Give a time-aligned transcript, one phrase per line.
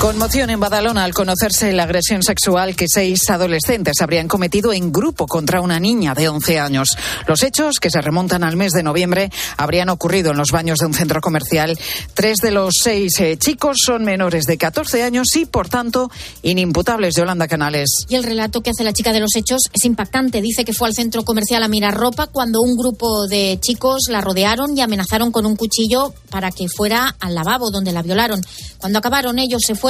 [0.00, 5.26] Conmoción en Badalona al conocerse la agresión sexual que seis adolescentes habrían cometido en grupo
[5.26, 6.96] contra una niña de 11 años.
[7.26, 10.86] Los hechos, que se remontan al mes de noviembre, habrían ocurrido en los baños de
[10.86, 11.78] un centro comercial.
[12.14, 17.14] Tres de los seis eh, chicos son menores de 14 años y, por tanto, inimputables.
[17.14, 18.06] Yolanda Canales.
[18.08, 20.40] Y el relato que hace la chica de los hechos es impactante.
[20.40, 24.22] Dice que fue al centro comercial a mirar ropa cuando un grupo de chicos la
[24.22, 28.40] rodearon y amenazaron con un cuchillo para que fuera al lavabo donde la violaron.
[28.78, 29.89] Cuando acabaron ellos se fueron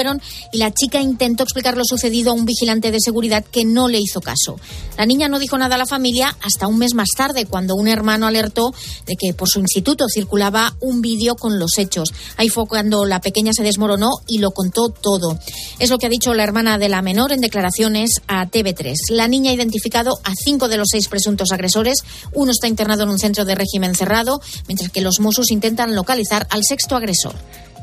[0.53, 4.01] y la chica intentó explicar lo sucedido a un vigilante de seguridad que no le
[4.01, 4.59] hizo caso.
[4.97, 7.89] La niña no dijo nada a la familia hasta un mes más tarde, cuando un
[7.89, 8.73] hermano alertó
[9.07, 12.11] de que por su instituto circulaba un vídeo con los hechos.
[12.37, 15.39] Ahí fue cuando la pequeña se desmoronó y lo contó todo.
[15.79, 18.95] Es lo que ha dicho la hermana de la menor en declaraciones a TV3.
[19.11, 22.05] La niña ha identificado a cinco de los seis presuntos agresores.
[22.33, 26.47] Uno está internado en un centro de régimen cerrado, mientras que los Mossos intentan localizar
[26.51, 27.35] al sexto agresor.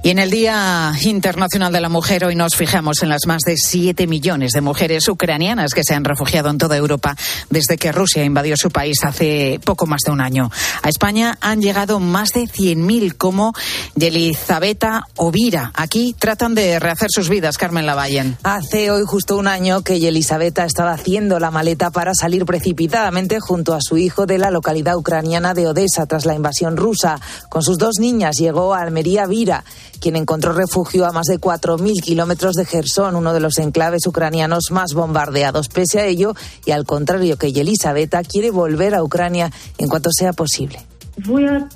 [0.03, 3.55] Y en el Día Internacional de la Mujer hoy nos fijamos en las más de
[3.57, 7.15] 7 millones de mujeres ucranianas que se han refugiado en toda Europa
[7.49, 10.49] desde que Rusia invadió su país hace poco más de un año.
[10.81, 13.53] A España han llegado más de 100.000 como
[13.95, 15.71] Yelizabeta Ovira.
[15.75, 18.37] Aquí tratan de rehacer sus vidas, Carmen Lavallen.
[18.43, 23.73] Hace hoy justo un año que Yelizabeta estaba haciendo la maleta para salir precipitadamente junto
[23.73, 27.19] a su hijo de la localidad ucraniana de Odessa tras la invasión rusa.
[27.49, 29.65] Con sus dos niñas llegó a Almería Vira
[29.99, 34.71] quien encontró refugio a más de 4.000 kilómetros de Gerson, uno de los enclaves ucranianos
[34.71, 35.69] más bombardeados.
[35.69, 36.33] Pese a ello,
[36.65, 40.79] y al contrario que Elisabetta, quiere volver a Ucrania en cuanto sea posible.
[41.25, 41.67] Voy a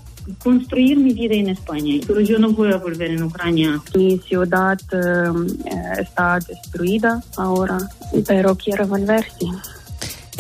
[0.44, 3.81] construir mi vida en España, pero yo no voy a volver en Ucrania.
[3.95, 7.78] Mi ciudad eh, está destruida ahora,
[8.28, 9.50] pero quiero volver, sí.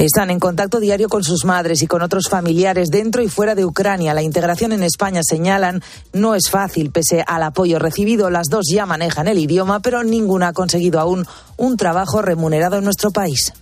[0.01, 3.65] Están en contacto diario con sus madres y con otros familiares dentro y fuera de
[3.65, 4.15] Ucrania.
[4.15, 6.89] La integración en España, señalan, no es fácil.
[6.89, 11.27] Pese al apoyo recibido, las dos ya manejan el idioma, pero ninguna ha conseguido aún
[11.55, 13.53] un trabajo remunerado en nuestro país.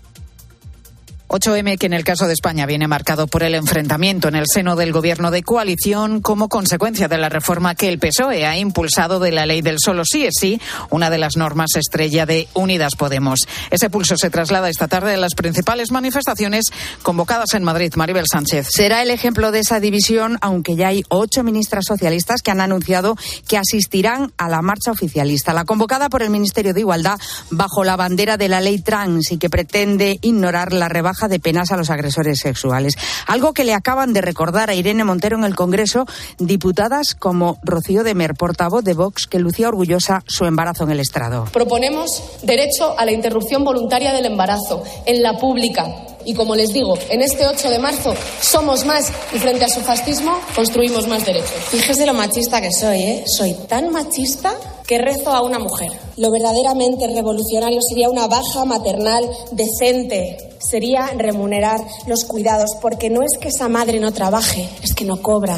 [1.29, 4.75] 8M que en el caso de España viene marcado por el enfrentamiento en el seno
[4.75, 9.31] del gobierno de coalición como consecuencia de la reforma que el PSOE ha impulsado de
[9.31, 10.59] la ley del solo sí es sí,
[10.89, 13.41] una de las normas estrella de Unidas Podemos.
[13.69, 16.65] Ese pulso se traslada esta tarde a las principales manifestaciones
[17.03, 17.93] convocadas en Madrid.
[17.95, 18.67] Maribel Sánchez.
[18.71, 23.15] Será el ejemplo de esa división, aunque ya hay ocho ministras socialistas que han anunciado
[23.47, 27.19] que asistirán a la marcha oficialista, la convocada por el Ministerio de Igualdad
[27.51, 31.71] bajo la bandera de la ley trans y que pretende ignorar la rebaja de penas
[31.71, 32.93] a los agresores sexuales.
[33.27, 36.05] Algo que le acaban de recordar a Irene Montero en el Congreso
[36.37, 41.45] diputadas como Rocío Demer, portavoz de Vox, que lucía orgullosa su embarazo en el estrado.
[41.51, 45.85] Proponemos derecho a la interrupción voluntaria del embarazo en la pública.
[46.25, 49.81] Y como les digo, en este 8 de marzo somos más y frente a su
[49.81, 51.49] fascismo construimos más derechos.
[51.69, 53.23] Fíjese lo machista que soy, ¿eh?
[53.25, 54.53] Soy tan machista
[54.89, 55.91] que rezo a una mujer.
[56.17, 63.37] Lo verdaderamente revolucionario sería una baja maternal decente sería remunerar los cuidados, porque no es
[63.39, 65.57] que esa madre no trabaje, es que no cobra.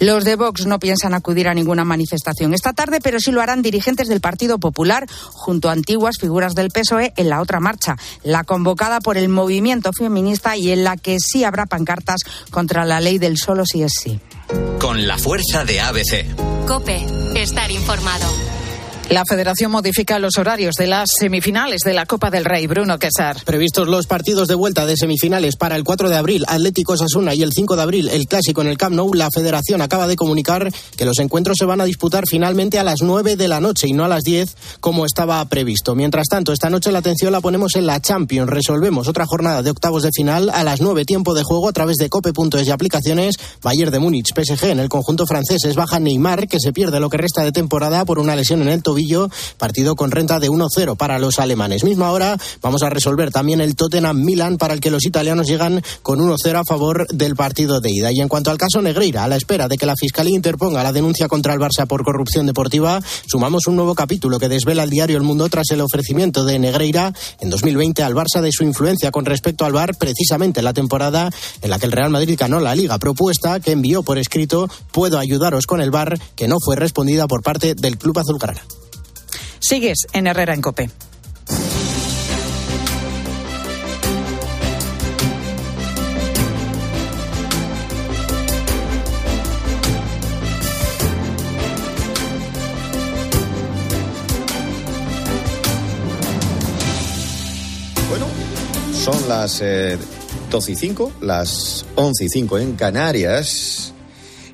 [0.00, 3.62] Los de Vox no piensan acudir a ninguna manifestación esta tarde, pero sí lo harán
[3.62, 8.44] dirigentes del Partido Popular junto a antiguas figuras del PSOE en la otra marcha, la
[8.44, 12.20] convocada por el movimiento feminista y en la que sí habrá pancartas
[12.50, 14.20] contra la ley del solo si es sí.
[14.78, 16.66] Con la fuerza de ABC.
[16.66, 18.26] Cope, estar informado.
[19.10, 22.66] La federación modifica los horarios de las semifinales de la Copa del Rey.
[22.66, 23.36] Bruno Quesar.
[23.44, 27.42] Previstos los partidos de vuelta de semifinales para el 4 de abril, Atlético Sasuna y
[27.42, 30.72] el 5 de abril, el clásico en el Camp Nou, la federación acaba de comunicar
[30.96, 33.92] que los encuentros se van a disputar finalmente a las 9 de la noche y
[33.92, 35.94] no a las 10 como estaba previsto.
[35.94, 38.48] Mientras tanto, esta noche la atención la ponemos en la Champions.
[38.48, 41.98] Resolvemos otra jornada de octavos de final a las 9 tiempo de juego a través
[41.98, 43.36] de cope.es y aplicaciones.
[43.62, 47.10] Bayern de Múnich, PSG en el conjunto francés es baja Neymar que se pierde lo
[47.10, 48.82] que resta de temporada por una lesión en el
[49.58, 51.84] partido con renta de 1-0 para los alemanes.
[51.84, 55.82] Misma hora vamos a resolver también el Tottenham Milan para el que los italianos llegan
[56.02, 58.12] con 1-0 a favor del partido de ida.
[58.12, 60.92] Y en cuanto al caso Negreira, a la espera de que la Fiscalía interponga la
[60.92, 65.16] denuncia contra el Barça por corrupción deportiva, sumamos un nuevo capítulo que desvela el diario
[65.16, 69.24] El Mundo tras el ofrecimiento de Negreira en 2020 al Barça de su influencia con
[69.24, 71.30] respecto al VAR, precisamente la temporada
[71.62, 72.98] en la que el Real Madrid ganó la Liga.
[72.98, 77.42] Propuesta que envió por escrito, puedo ayudaros con el VAR, que no fue respondida por
[77.42, 78.62] parte del Club Azulgrana.
[79.66, 80.90] Sigues en Herrera en Cope.
[99.02, 99.96] Son las eh,
[100.50, 103.94] 12 y 5, las 11 y 5 en Canarias.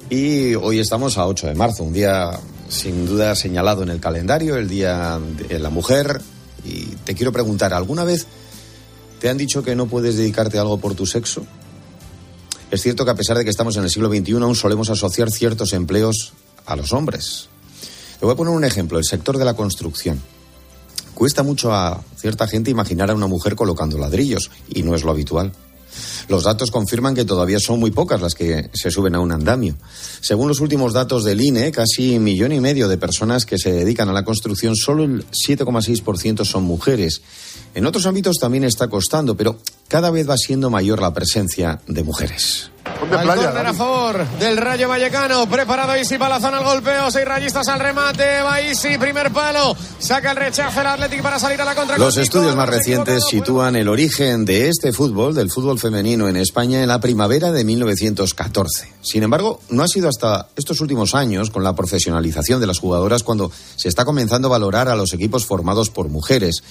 [0.09, 2.39] Y hoy estamos a 8 de marzo, un día
[2.71, 5.19] sin duda señalado en el calendario, el Día
[5.49, 6.21] de la Mujer.
[6.65, 8.27] Y te quiero preguntar, ¿alguna vez
[9.19, 11.45] te han dicho que no puedes dedicarte a algo por tu sexo?
[12.71, 15.31] Es cierto que a pesar de que estamos en el siglo XXI, aún solemos asociar
[15.31, 16.33] ciertos empleos
[16.65, 17.49] a los hombres.
[18.21, 20.21] Te voy a poner un ejemplo, el sector de la construcción.
[21.15, 25.11] Cuesta mucho a cierta gente imaginar a una mujer colocando ladrillos, y no es lo
[25.11, 25.53] habitual.
[26.29, 29.77] Los datos confirman que todavía son muy pocas las que se suben a un andamio.
[30.21, 33.73] Según los últimos datos del INE, casi un millón y medio de personas que se
[33.73, 37.23] dedican a la construcción, solo el 7,6% son mujeres.
[37.75, 39.59] En otros ámbitos también está costando, pero
[39.89, 42.71] cada vez va siendo mayor la presencia de mujeres.
[42.85, 45.49] Al córner a favor del Rayo Vallecano.
[45.49, 47.11] Preparado Isi para la zona al golpeo.
[47.11, 48.43] Seis rayistas al remate.
[48.43, 49.77] Va Isi, primer palo.
[49.99, 51.99] Saca el rechazo el Atlético para salir a la contra.
[51.99, 56.83] Los estudios más recientes sitúan el origen de este fútbol, del fútbol femenino en España,
[56.83, 58.93] en la primavera de 1914.
[59.03, 63.23] Sin embargo, no ha sido hasta estos últimos años, con la profesionalización de las jugadoras,
[63.23, 66.63] cuando se está comenzando a valorar a los equipos formados por mujeres.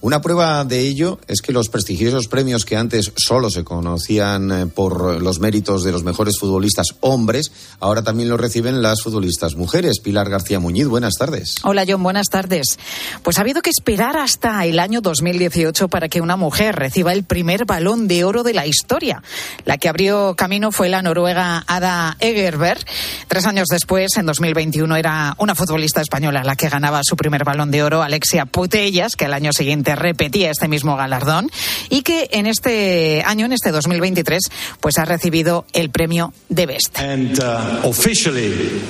[0.00, 4.66] Una prueba de ello es que los prestigiosos premios que antes solo se conocían eh,
[4.66, 7.50] por los méritos de los mejores futbolistas hombres,
[7.80, 9.98] ahora también los reciben las futbolistas mujeres.
[9.98, 11.56] Pilar García Muñiz, buenas tardes.
[11.64, 12.78] Hola John, buenas tardes.
[13.24, 17.24] Pues ha habido que esperar hasta el año 2018 para que una mujer reciba el
[17.24, 19.24] primer balón de oro de la historia.
[19.64, 22.84] La que abrió camino fue la noruega Ada Egerberg.
[23.26, 27.72] Tres años después, en 2021, era una futbolista española la que ganaba su primer balón
[27.72, 31.50] de oro, Alexia Putellas, que al año siguiente repetía este mismo galardón
[31.88, 34.42] y que en este año, en este 2023,
[34.80, 36.98] pues ha recibido el premio de Best.
[36.98, 38.82] And uh, officially,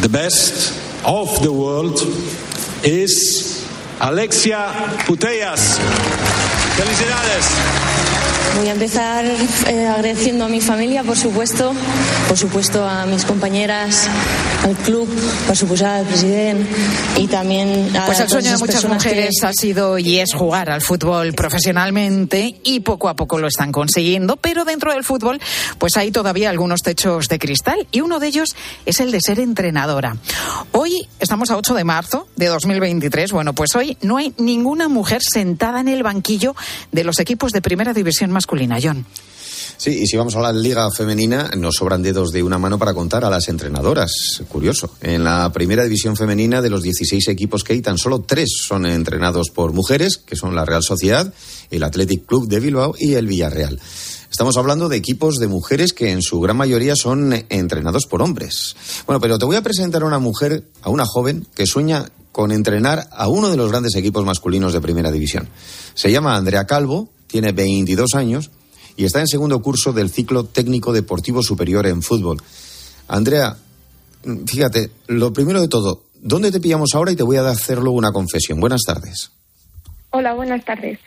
[0.00, 0.72] the best
[1.04, 2.00] of the world
[2.84, 3.66] is
[4.00, 4.72] Alexia
[5.06, 5.78] Putellas.
[6.80, 7.46] Felicidades.
[8.56, 9.24] Voy a empezar
[9.68, 11.72] eh, agradeciendo a mi familia, por supuesto,
[12.28, 14.08] por supuesto a mis compañeras,
[14.64, 15.08] al club,
[15.46, 16.66] por supuesto al presidente
[17.16, 20.68] y también a Pues el sueño de muchas que- mujeres ha sido y es jugar
[20.68, 25.40] al fútbol profesionalmente y poco a poco lo están consiguiendo, pero dentro del fútbol
[25.78, 28.48] pues hay todavía algunos techos de cristal y uno de ellos
[28.84, 30.16] es el de ser entrenadora.
[30.72, 35.22] Hoy estamos a 8 de marzo de 2023, bueno pues hoy no hay ninguna mujer
[35.22, 36.54] sentada en el banquillo
[36.92, 39.06] de los equipos de primera división masculina, John.
[39.76, 42.92] Sí, y si vamos a la liga femenina, nos sobran dedos de una mano para
[42.92, 44.42] contar a las entrenadoras.
[44.48, 44.92] Curioso.
[45.00, 48.84] En la primera división femenina de los 16 equipos que hay, tan solo tres son
[48.84, 51.32] entrenados por mujeres, que son la Real Sociedad,
[51.70, 53.80] el Athletic Club de Bilbao y el Villarreal.
[54.30, 58.76] Estamos hablando de equipos de mujeres que en su gran mayoría son entrenados por hombres.
[59.04, 62.52] Bueno, pero te voy a presentar a una mujer, a una joven, que sueña con
[62.52, 65.48] entrenar a uno de los grandes equipos masculinos de primera división.
[65.94, 68.50] Se llama Andrea Calvo, tiene 22 años
[68.96, 72.40] y está en segundo curso del ciclo técnico deportivo superior en fútbol.
[73.08, 73.56] Andrea,
[74.46, 77.10] fíjate, lo primero de todo, ¿dónde te pillamos ahora?
[77.10, 78.60] Y te voy a hacer una confesión.
[78.60, 79.32] Buenas tardes.
[80.10, 81.00] Hola, buenas tardes.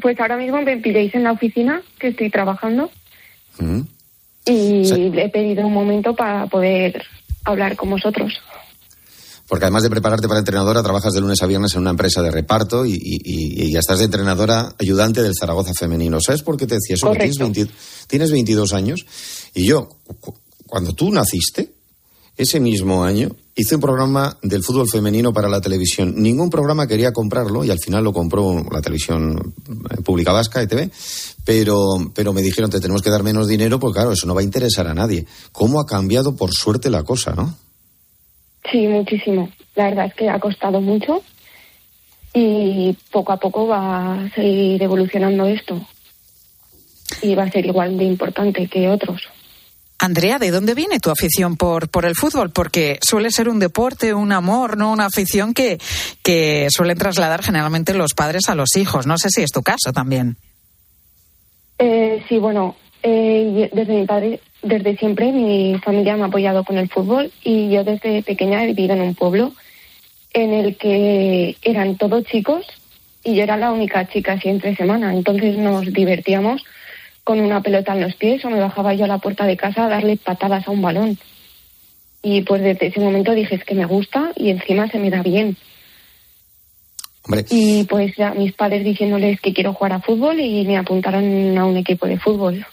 [0.00, 2.90] Pues ahora mismo me pilláis en la oficina, que estoy trabajando,
[3.58, 3.80] Mm.
[4.46, 5.12] y Sí.
[5.16, 7.02] he pedido un momento para poder
[7.44, 8.32] hablar con vosotros.
[9.48, 12.30] Porque además de prepararte para entrenadora, trabajas de lunes a viernes en una empresa de
[12.30, 16.20] reparto y, y- y- y ya estás de entrenadora ayudante del Zaragoza femenino.
[16.20, 17.10] ¿Sabes por qué te decía eso?
[17.10, 17.60] Tienes, Correcto.
[17.64, 17.72] 20
[18.06, 19.00] tienes 22 años
[19.52, 19.88] y yo,
[20.20, 20.36] cu-
[20.68, 21.72] cuando tú naciste,
[22.40, 26.14] ese mismo año, hice un programa del fútbol femenino para la televisión.
[26.16, 29.52] Ningún programa quería comprarlo y al final lo compró la televisión
[29.90, 30.90] eh, pública vasca, ETV,
[31.44, 31.76] pero,
[32.14, 34.44] pero me dijeron, te tenemos que dar menos dinero porque claro, eso no va a
[34.44, 35.26] interesar a nadie.
[35.52, 37.54] ¿Cómo ha cambiado por suerte la cosa, no?
[38.70, 39.50] Sí, muchísimo.
[39.74, 41.22] La verdad es que ha costado mucho
[42.32, 45.86] y poco a poco va a seguir evolucionando esto.
[47.20, 49.28] Y va a ser igual de importante que otros.
[50.02, 52.50] Andrea, ¿de dónde viene tu afición por, por el fútbol?
[52.50, 55.76] Porque suele ser un deporte, un amor, no una afición que,
[56.22, 59.06] que suelen trasladar generalmente los padres a los hijos.
[59.06, 60.38] No sé si es tu caso también.
[61.78, 66.78] Eh, sí, bueno, eh, desde mi padre, desde siempre mi familia me ha apoyado con
[66.78, 69.52] el fútbol y yo desde pequeña he vivido en un pueblo
[70.32, 72.64] en el que eran todos chicos
[73.22, 75.12] y yo era la única chica así entre semana.
[75.12, 76.64] Entonces nos divertíamos
[77.30, 79.84] con una pelota en los pies o me bajaba yo a la puerta de casa
[79.84, 81.16] a darle patadas a un balón.
[82.24, 85.22] Y pues desde ese momento dije es que me gusta y encima se me da
[85.22, 85.56] bien.
[87.22, 91.56] Hombre, Y pues ya mis padres diciéndoles que quiero jugar a fútbol y me apuntaron
[91.56, 92.66] a un equipo de fútbol.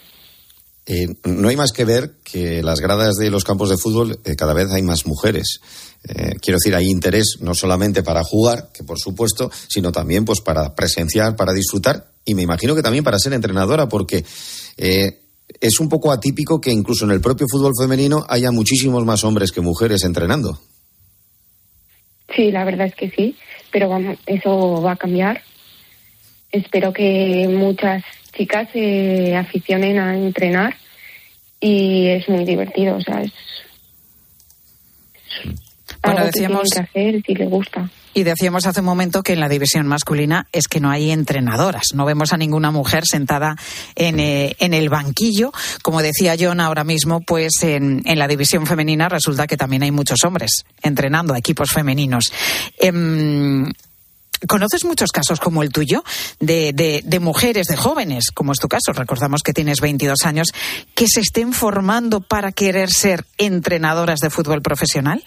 [0.88, 4.36] Eh, no hay más que ver que las gradas de los campos de fútbol eh,
[4.36, 5.60] cada vez hay más mujeres.
[6.04, 10.42] Eh, quiero decir, hay interés no solamente para jugar, que por supuesto, sino también pues
[10.42, 14.24] para presenciar, para disfrutar y me imagino que también para ser entrenadora, porque
[14.80, 15.22] Eh,
[15.60, 19.52] es un poco atípico que incluso en el propio fútbol femenino haya muchísimos más hombres
[19.52, 20.60] que mujeres entrenando.
[22.36, 23.36] Sí, la verdad es que sí,
[23.72, 25.42] pero vamos, eso va a cambiar.
[26.52, 28.04] Espero que muchas
[28.38, 30.76] chicas se aficionen a entrenar
[31.60, 33.32] y es muy divertido, o sea, es
[36.04, 37.90] Bueno, algo decíamos- que tienen que hacer si les gusta.
[38.18, 41.90] Y decíamos hace un momento que en la división masculina es que no hay entrenadoras.
[41.94, 43.56] No vemos a ninguna mujer sentada
[43.94, 45.52] en, eh, en el banquillo.
[45.84, 49.92] Como decía John ahora mismo, pues en, en la división femenina resulta que también hay
[49.92, 52.32] muchos hombres entrenando a equipos femeninos.
[52.80, 53.72] Em,
[54.48, 56.04] ¿Conoces muchos casos como el tuyo
[56.40, 58.94] de, de- de mujeres, de jóvenes, como es tu caso?
[58.94, 60.54] Recordamos que tienes 22 años,
[60.96, 65.24] que se estén formando para querer ser entrenadoras de fútbol profesional.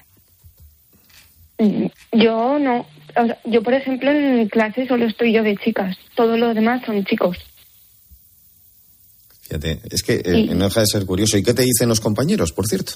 [2.12, 2.86] Yo no,
[3.16, 6.82] o sea, yo por ejemplo en clase solo estoy yo de chicas, todos los demás
[6.86, 7.36] son chicos.
[9.42, 11.36] Fíjate, es que eh, no deja de ser curioso.
[11.36, 12.92] ¿Y qué te dicen los compañeros, por cierto?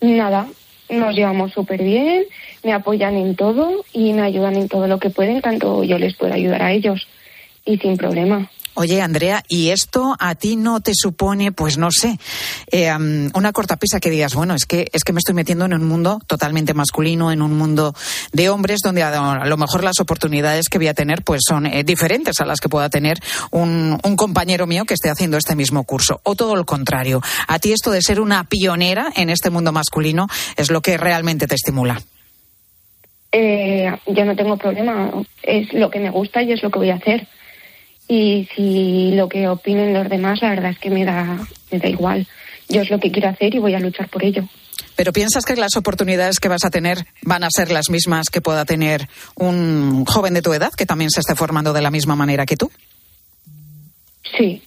[0.00, 0.46] Nada,
[0.88, 2.24] nos llevamos súper bien,
[2.62, 6.16] me apoyan en todo y me ayudan en todo lo que pueden, tanto yo les
[6.16, 7.08] puedo ayudar a ellos
[7.64, 8.50] y sin problema.
[8.74, 12.18] Oye, Andrea, ¿y esto a ti no te supone, pues no sé,
[12.70, 15.74] eh, am, una cortapisa que digas, bueno, es que, es que me estoy metiendo en
[15.74, 17.94] un mundo totalmente masculino, en un mundo
[18.32, 21.84] de hombres, donde a lo mejor las oportunidades que voy a tener pues son eh,
[21.84, 23.18] diferentes a las que pueda tener
[23.50, 26.20] un, un compañero mío que esté haciendo este mismo curso?
[26.22, 30.28] O todo lo contrario, a ti esto de ser una pionera en este mundo masculino
[30.56, 32.00] es lo que realmente te estimula.
[33.32, 35.10] Eh, yo no tengo problema,
[35.42, 37.26] es lo que me gusta y es lo que voy a hacer.
[38.14, 41.38] Y si lo que opinen los demás, la verdad es que me da,
[41.70, 42.26] me da igual.
[42.68, 44.46] Yo es lo que quiero hacer y voy a luchar por ello.
[44.96, 48.42] Pero piensas que las oportunidades que vas a tener van a ser las mismas que
[48.42, 52.14] pueda tener un joven de tu edad que también se esté formando de la misma
[52.14, 52.70] manera que tú?
[54.36, 54.62] Sí,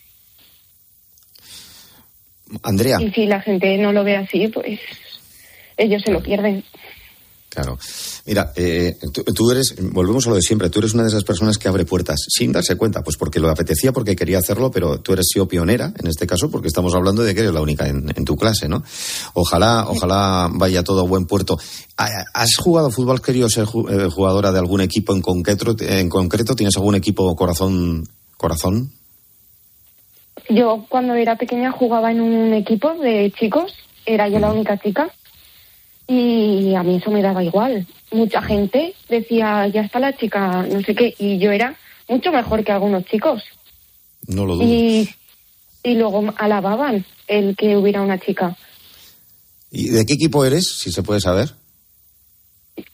[2.64, 4.80] Andrea, y si la gente no lo ve así, pues
[5.78, 6.64] ellos se lo pierden.
[7.56, 7.80] Claro.
[8.26, 11.24] Mira, eh, tú, tú eres, volvemos a lo de siempre, tú eres una de esas
[11.24, 15.00] personas que abre puertas sin darse cuenta, pues porque lo apetecía, porque quería hacerlo, pero
[15.00, 17.88] tú eres sido pionera en este caso, porque estamos hablando de que eres la única
[17.88, 18.84] en, en tu clase, ¿no?
[19.34, 21.58] Ojalá, ojalá vaya todo a buen puerto.
[21.98, 23.16] ¿Ha- ¿Has jugado fútbol?
[23.16, 25.76] ¿Has querido ser eh, jugadora de algún equipo en concreto?
[25.80, 28.04] En concreto, ¿tienes algún equipo corazón?
[28.38, 28.92] ¿Corazón?
[30.50, 33.74] Yo cuando era pequeña jugaba en un equipo de chicos,
[34.06, 35.10] era yo la única chica
[36.08, 37.86] y a mí eso me daba igual.
[38.12, 41.76] Mucha gente decía, ya está la chica, no sé qué, y yo era
[42.08, 43.44] mucho mejor que algunos chicos.
[44.28, 44.66] No lo dudo.
[44.66, 45.10] Y,
[45.84, 48.56] y luego alababan el que hubiera una chica.
[49.72, 51.50] ¿Y de qué equipo eres, si se puede saber?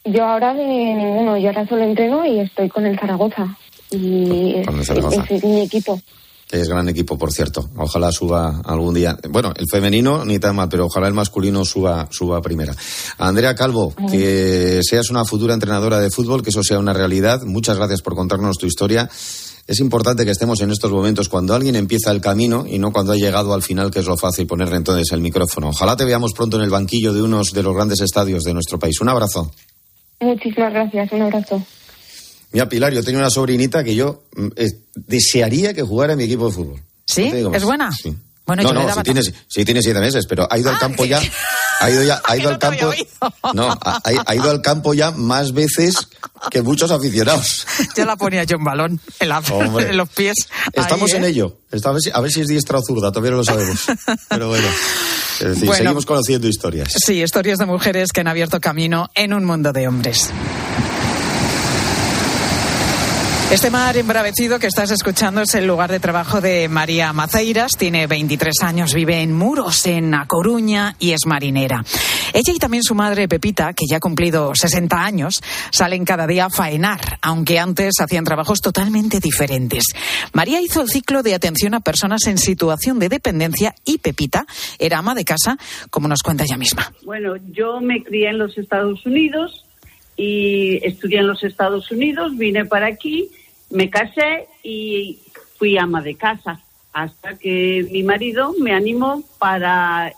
[0.05, 3.57] Yo ahora de ninguno, yo ahora solo entreno y estoy con el Zaragoza.
[3.89, 5.25] Y Con el es- Zaragoza.
[5.29, 5.99] es mi equipo.
[6.51, 7.69] Es gran equipo, por cierto.
[7.77, 9.17] Ojalá suba algún día.
[9.29, 12.75] Bueno, el femenino ni tan mal, pero ojalá el masculino suba, suba a primera.
[13.17, 17.43] Andrea Calvo, que seas una futura entrenadora de fútbol, que eso sea una realidad.
[17.43, 19.09] Muchas gracias por contarnos tu historia.
[19.65, 23.13] Es importante que estemos en estos momentos cuando alguien empieza el camino y no cuando
[23.13, 25.69] ha llegado al final, que es lo fácil ponerle entonces el micrófono.
[25.69, 28.77] Ojalá te veamos pronto en el banquillo de unos de los grandes estadios de nuestro
[28.77, 28.99] país.
[28.99, 29.51] Un abrazo.
[30.19, 31.63] Muchísimas gracias, un abrazo.
[32.51, 34.23] Mira, Pilar, yo tenía una sobrinita que yo
[34.55, 36.81] eh, desearía que jugara en mi equipo de fútbol.
[37.05, 37.29] ¿Sí?
[37.31, 37.53] No.
[37.53, 37.91] ¿Es buena?
[37.91, 38.15] Sí.
[38.45, 41.21] Bueno, no, no, sí tiene, sí tiene siete meses, pero ha ido al campo ya.
[41.79, 42.91] Ha ido ya, ha ido al campo.
[43.53, 45.95] No, ha, ha ido al campo ya más veces
[46.49, 47.65] que muchos aficionados.
[47.95, 49.41] Yo la ponía yo en balón, en, la-
[49.87, 50.35] en los pies.
[50.73, 51.27] Estamos ahí, en ¿eh?
[51.29, 51.59] ello.
[51.71, 53.85] Está- a, ver si, a ver si es diestra o zurda, todavía no lo sabemos.
[54.27, 54.67] Pero bueno,
[55.39, 55.83] es decir, Bueno.
[55.83, 56.91] seguimos conociendo historias.
[56.97, 60.29] Sí, historias de mujeres que han abierto camino en un mundo de hombres.
[63.51, 67.73] Este mar embravecido que estás escuchando es el lugar de trabajo de María Maceiras.
[67.77, 71.83] Tiene 23 años, vive en Muros, en A Coruña, y es marinera.
[72.33, 76.45] Ella y también su madre Pepita, que ya ha cumplido 60 años, salen cada día
[76.45, 79.83] a faenar, aunque antes hacían trabajos totalmente diferentes.
[80.31, 84.45] María hizo el ciclo de atención a personas en situación de dependencia y Pepita
[84.79, 85.57] era ama de casa,
[85.89, 86.93] como nos cuenta ella misma.
[87.03, 89.65] Bueno, yo me crié en los Estados Unidos
[90.15, 93.29] y estudié en los Estados Unidos, vine para aquí,
[93.71, 95.19] me casé y
[95.57, 96.59] fui ama de casa
[96.93, 100.11] hasta que mi marido me animó para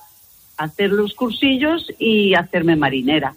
[0.57, 3.35] hacer los cursillos y hacerme marinera.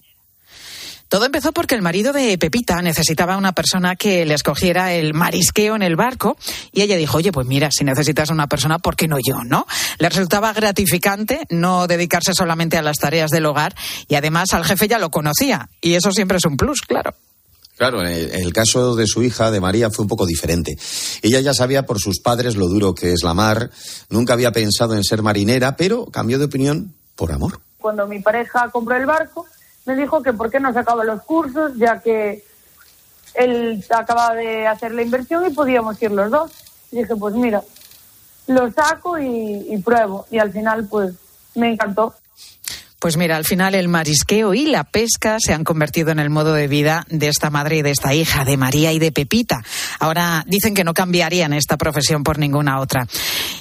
[1.09, 5.77] Todo empezó porque el marido de Pepita necesitaba una persona que le escogiera el marisqueo
[5.77, 6.37] en el barco
[6.73, 9.67] y ella dijo, oye, pues mira, si necesitas una persona, ¿por qué no yo, no?
[9.99, 13.75] Le resultaba gratificante no dedicarse solamente a las tareas del hogar
[14.09, 17.15] y además al jefe ya lo conocía y eso siempre es un plus, claro.
[17.77, 20.79] Claro, el caso de su hija, de María, fue un poco diferente.
[21.21, 23.71] Ella ya sabía por sus padres lo duro que es la mar,
[24.09, 27.61] nunca había pensado en ser marinera, pero cambió de opinión por amor.
[27.79, 29.47] Cuando mi pareja compró el barco,
[29.85, 32.43] me dijo que por qué no sacaba los cursos, ya que
[33.35, 36.51] él acababa de hacer la inversión y podíamos ir los dos.
[36.91, 37.63] Y dije, pues mira,
[38.47, 40.27] lo saco y, y pruebo.
[40.31, 41.15] Y al final, pues
[41.55, 42.15] me encantó.
[43.07, 46.55] Pues mira, al final el marisqueo y la pesca se han convertido en el modo
[46.55, 49.63] de vida de esta madre y de esta hija, de María y de Pepita.
[50.01, 53.07] Ahora dicen que no cambiarían esta profesión por ninguna otra.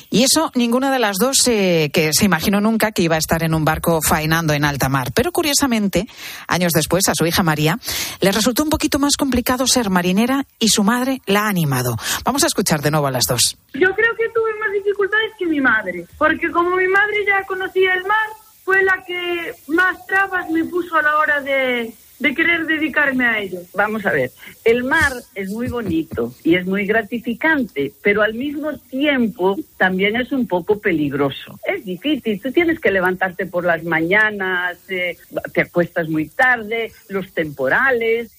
[0.10, 3.44] Y eso, ninguna de las dos eh, que se imaginó nunca que iba a estar
[3.44, 5.12] en un barco faenando en alta mar.
[5.14, 6.08] Pero curiosamente,
[6.48, 7.78] años después, a su hija María
[8.22, 11.96] le resultó un poquito más complicado ser marinera y su madre la ha animado.
[12.24, 13.60] Vamos a escuchar de nuevo a las dos.
[13.76, 17.94] Yo creo que tuve más dificultades que mi madre, porque como mi madre ya conocía
[17.94, 22.66] el mar, fue la que más trabas me puso a la hora de, de querer
[22.66, 23.60] dedicarme a ello.
[23.76, 24.32] Vamos a ver,
[24.64, 30.32] el mar es muy bonito y es muy gratificante, pero al mismo tiempo también es
[30.32, 31.60] un poco peligroso.
[31.64, 35.16] Es difícil, tú tienes que levantarte por las mañanas, eh,
[35.54, 38.32] te acuestas muy tarde, los temporales.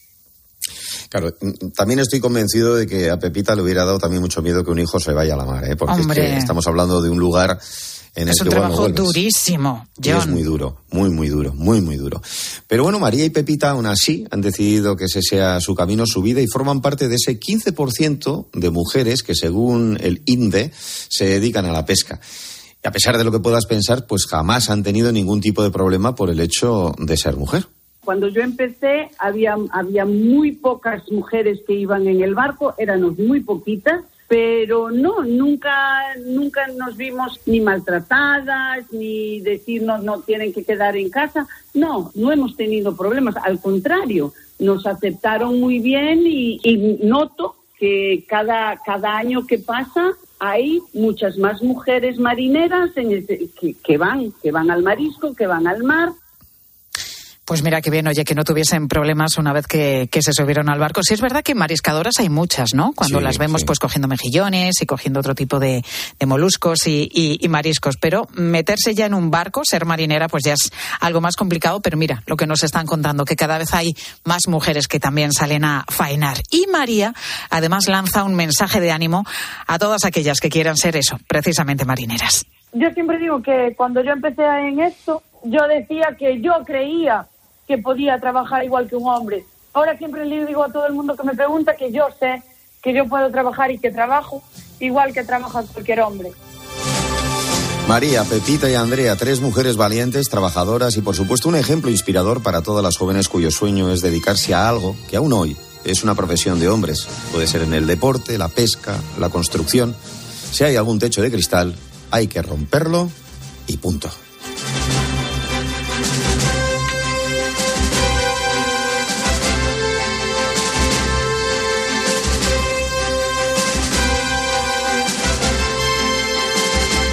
[1.08, 4.64] Claro, mm, también estoy convencido de que a Pepita le hubiera dado también mucho miedo
[4.64, 5.76] que un hijo se vaya a la mar, ¿eh?
[5.76, 7.58] porque es que estamos hablando de un lugar
[8.16, 10.32] en es el un que trabajo durísimo, Y es John.
[10.32, 12.20] muy duro, muy, muy duro, muy, muy duro.
[12.66, 16.22] Pero bueno, María y Pepita aún así han decidido que ese sea su camino, su
[16.22, 21.66] vida y forman parte de ese 15% de mujeres que según el INDE se dedican
[21.66, 22.18] a la pesca.
[22.82, 25.70] Y a pesar de lo que puedas pensar, pues jamás han tenido ningún tipo de
[25.70, 27.66] problema por el hecho de ser mujer.
[28.04, 33.40] Cuando yo empecé había, había muy pocas mujeres que iban en el barco, éramos muy
[33.40, 40.96] poquitas, pero no, nunca, nunca nos vimos ni maltratadas, ni decirnos no tienen que quedar
[40.96, 41.46] en casa.
[41.74, 48.78] No, no hemos tenido problemas, al contrario, nos aceptaron muy bien y, noto que cada,
[48.84, 54.70] cada año que pasa hay muchas más mujeres marineras en que, que van, que van
[54.70, 56.10] al marisco, que van al mar.
[57.46, 60.68] Pues mira qué bien, oye, que no tuviesen problemas una vez que, que se subieron
[60.68, 61.04] al barco.
[61.04, 62.92] Sí es verdad que mariscadoras hay muchas, ¿no?
[62.92, 63.66] Cuando Sí, las vemos sí.
[63.66, 65.84] pues cogiendo mejillones y cogiendo otro tipo de,
[66.18, 67.98] de moluscos y, y- y mariscos.
[68.00, 71.80] Pero meterse ya en un barco, ser marinera, pues ya es algo más complicado.
[71.80, 75.32] Pero mira, lo que nos están contando, que cada vez hay más mujeres que también
[75.32, 76.38] salen a faenar.
[76.50, 77.14] Y María,
[77.50, 79.24] además, lanza un mensaje de ánimo
[79.68, 82.44] a todas aquellas que quieran ser eso, precisamente marineras.
[82.72, 87.24] Yo siempre digo que cuando yo empecé en esto, yo decía que yo creía
[87.66, 89.44] que podía trabajar igual que un hombre.
[89.72, 92.42] Ahora siempre le digo a todo el mundo que me pregunta que yo sé
[92.82, 94.42] que yo puedo trabajar y que trabajo
[94.78, 96.30] igual que trabaja cualquier hombre.
[97.88, 102.62] María, Pepita y Andrea, tres mujeres valientes, trabajadoras y por supuesto un ejemplo inspirador para
[102.62, 106.58] todas las jóvenes cuyo sueño es dedicarse a algo que aún hoy es una profesión
[106.58, 107.06] de hombres.
[107.32, 109.94] Puede ser en el deporte, la pesca, la construcción.
[110.50, 111.76] Si hay algún techo de cristal,
[112.10, 113.08] hay que romperlo
[113.68, 114.10] y punto.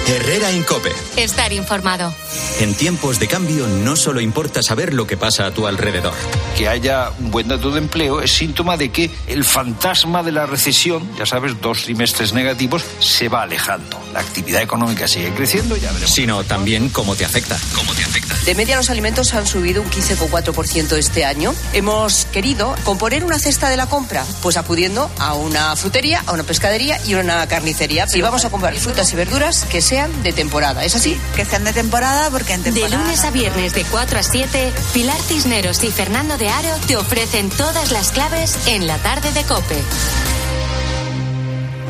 [0.06, 0.92] Herrera Incope.
[1.16, 2.14] Estar informado.
[2.60, 6.12] En tiempos de cambio no solo importa saber lo que pasa a tu alrededor.
[6.56, 10.46] Que haya un buen dato de empleo es síntoma de que el fantasma de la
[10.46, 13.98] recesión, ya sabes, dos trimestres negativos, se va alejando.
[14.12, 16.14] La actividad económica sigue creciendo, ya veremos.
[16.14, 17.58] Sino también cómo te afecta.
[17.74, 18.34] Cómo te afecta.
[18.44, 21.54] De media los alimentos han subido un 15,4% este año.
[21.72, 26.44] Hemos querido componer una cesta de la compra, pues acudiendo a una frutería, a una
[26.44, 28.06] pescadería y a una carnicería.
[28.14, 30.84] Y vamos a comprar frutas y verduras que sean de temporada.
[30.84, 31.16] ¿Es así?
[31.36, 33.00] Que sean de temporada porque en De temporada...
[33.00, 37.48] lunes a viernes de 4 a 7, Pilar Cisneros y Fernando de Aro te ofrecen
[37.48, 39.80] todas las claves en la tarde de Cope.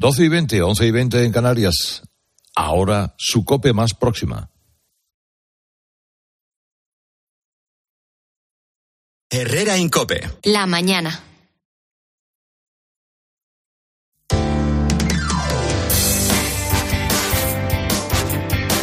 [0.00, 2.02] 12 y 20, 11 y 20 en Canarias.
[2.56, 4.50] Ahora su cope más próxima.
[9.28, 10.26] Herrera Incope.
[10.44, 11.20] La mañana.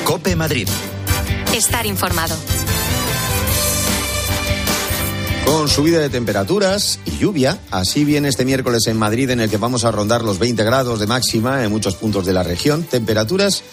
[0.05, 0.69] Cope Madrid.
[1.51, 2.35] Estar informado.
[5.47, 9.55] Con subida de temperaturas y lluvia, así viene este miércoles en Madrid en el que
[9.55, 12.83] vamos a rondar los 20 grados de máxima en muchos puntos de la región.
[12.83, 13.63] Temperaturas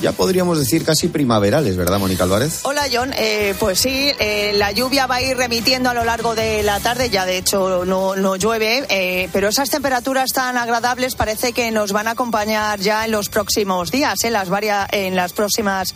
[0.00, 2.60] ya podríamos decir casi primaverales, ¿verdad, Mónica Álvarez?
[2.62, 3.12] Hola, John.
[3.16, 6.78] Eh, pues sí, eh, la lluvia va a ir remitiendo a lo largo de la
[6.80, 11.70] tarde, ya de hecho no, no llueve, eh, pero esas temperaturas tan agradables parece que
[11.70, 15.94] nos van a acompañar ya en los próximos días, en las, varias, en las próximas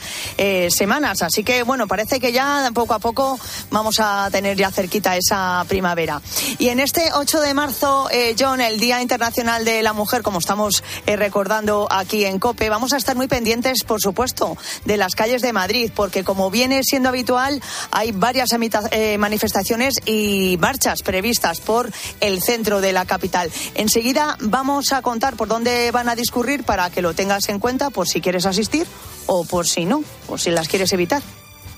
[0.68, 1.22] semanas.
[1.22, 3.38] Así que, bueno, parece que ya poco a poco
[3.70, 6.20] vamos a tener ya cerquita esa primavera.
[6.58, 10.82] Y en este 8 de marzo, John, el Día Internacional de la Mujer, como estamos
[11.06, 15.90] recordando aquí en COPE, vamos a estar muy pendientes supuesto, de las calles de Madrid,
[15.94, 18.50] porque como viene siendo habitual, hay varias
[18.90, 23.50] eh, manifestaciones y marchas previstas por el centro de la capital.
[23.74, 27.90] Enseguida vamos a contar por dónde van a discurrir para que lo tengas en cuenta
[27.90, 28.86] por si quieres asistir
[29.26, 31.22] o por si no, o si las quieres evitar.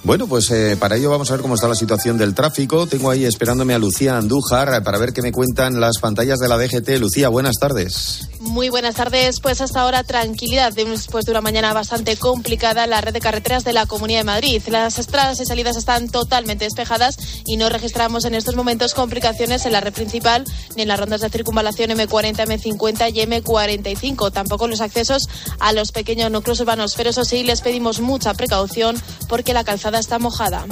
[0.04, 2.86] Bueno, pues eh, para ello vamos a ver cómo está la situación del tráfico.
[2.86, 6.58] Tengo ahí esperándome a Lucía Andújar para ver qué me cuentan las pantallas de la
[6.58, 7.00] DGT.
[7.00, 8.28] Lucía, buenas tardes.
[8.44, 9.40] Muy buenas tardes.
[9.40, 13.72] Pues hasta ahora tranquilidad después de una mañana bastante complicada la red de carreteras de
[13.72, 14.62] la Comunidad de Madrid.
[14.68, 19.72] Las entradas y salidas están totalmente despejadas y no registramos en estos momentos complicaciones en
[19.72, 20.44] la red principal
[20.76, 24.30] ni en las rondas de circunvalación M40, M50 y M45.
[24.30, 25.28] Tampoco los accesos
[25.58, 26.94] a los pequeños núcleos urbanos.
[26.96, 30.66] Pero eso sí, les pedimos mucha precaución porque la calzada está mojada.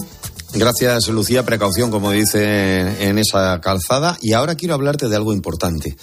[0.55, 1.45] Gracias, Lucía.
[1.45, 4.19] Precaución, como dice en esa calzada.
[4.21, 5.97] Y ahora quiero hablarte de algo importante.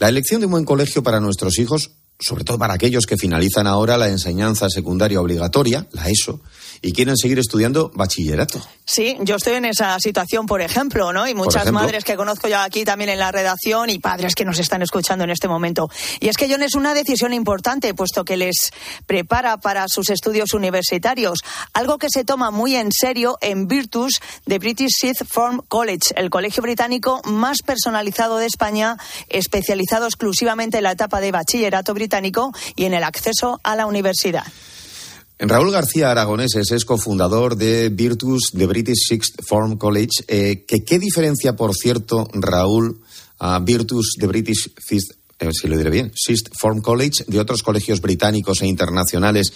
[0.00, 3.66] La elección de un buen colegio para nuestros hijos, sobre todo para aquellos que finalizan
[3.66, 6.40] ahora la enseñanza secundaria obligatoria, la ESO,
[6.82, 8.60] y quieren seguir estudiando bachillerato.
[8.84, 11.28] Sí, yo estoy en esa situación, por ejemplo, ¿no?
[11.28, 14.58] Y muchas madres que conozco yo aquí también en la redacción y padres que nos
[14.58, 15.90] están escuchando en este momento.
[16.18, 18.72] Y es que, John, es una decisión importante, puesto que les
[19.06, 21.40] prepara para sus estudios universitarios,
[21.72, 24.14] algo que se toma muy en serio en Virtus
[24.46, 28.96] de British Sixth Form College, el colegio británico más personalizado de España,
[29.28, 34.44] especializado exclusivamente en la etapa de bachillerato británico y en el acceso a la universidad.
[35.42, 40.24] Raúl García Aragonés es cofundador de Virtus de British Sixth Form College.
[40.28, 43.00] Eh, ¿Qué diferencia, por cierto, Raúl,
[43.38, 49.50] a Virtus de British eh, Sixth Form College de otros colegios británicos e internacionales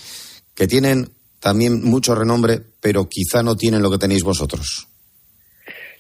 [0.55, 4.89] que tienen también mucho renombre, pero quizá no tienen lo que tenéis vosotros?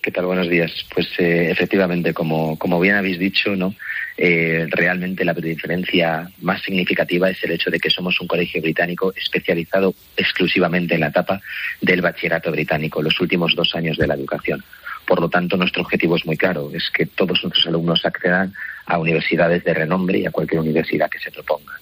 [0.04, 0.26] ¿Qué tal?
[0.26, 0.70] Buenos días.
[0.94, 3.74] Pues eh, efectivamente, como, como bien habéis dicho, ¿no?
[4.18, 9.14] Eh, realmente la diferencia más significativa es el hecho de que somos un colegio británico
[9.16, 11.40] especializado exclusivamente en la etapa
[11.80, 14.62] del bachillerato británico, los últimos dos años de la educación.
[15.06, 18.52] Por lo tanto, nuestro objetivo es muy claro, es que todos nuestros alumnos accedan
[18.84, 21.80] a universidades de renombre y a cualquier universidad que se proponga.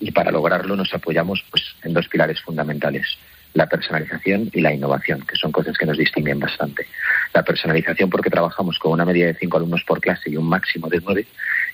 [0.00, 3.06] Y para lograrlo nos apoyamos pues, en dos pilares fundamentales
[3.54, 6.86] la personalización y la innovación, que son cosas que nos distinguen bastante.
[7.34, 10.88] La personalización porque trabajamos con una media de cinco alumnos por clase y un máximo
[10.88, 11.26] de nueve,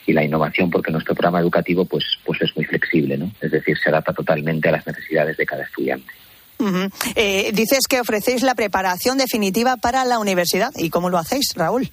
[0.07, 3.31] y la innovación porque nuestro programa educativo pues, pues es muy flexible, ¿no?
[3.41, 6.13] Es decir, se adapta totalmente a las necesidades de cada estudiante.
[7.15, 10.71] Eh, dices que ofrecéis la preparación definitiva para la universidad.
[10.77, 11.91] ¿Y cómo lo hacéis, Raúl?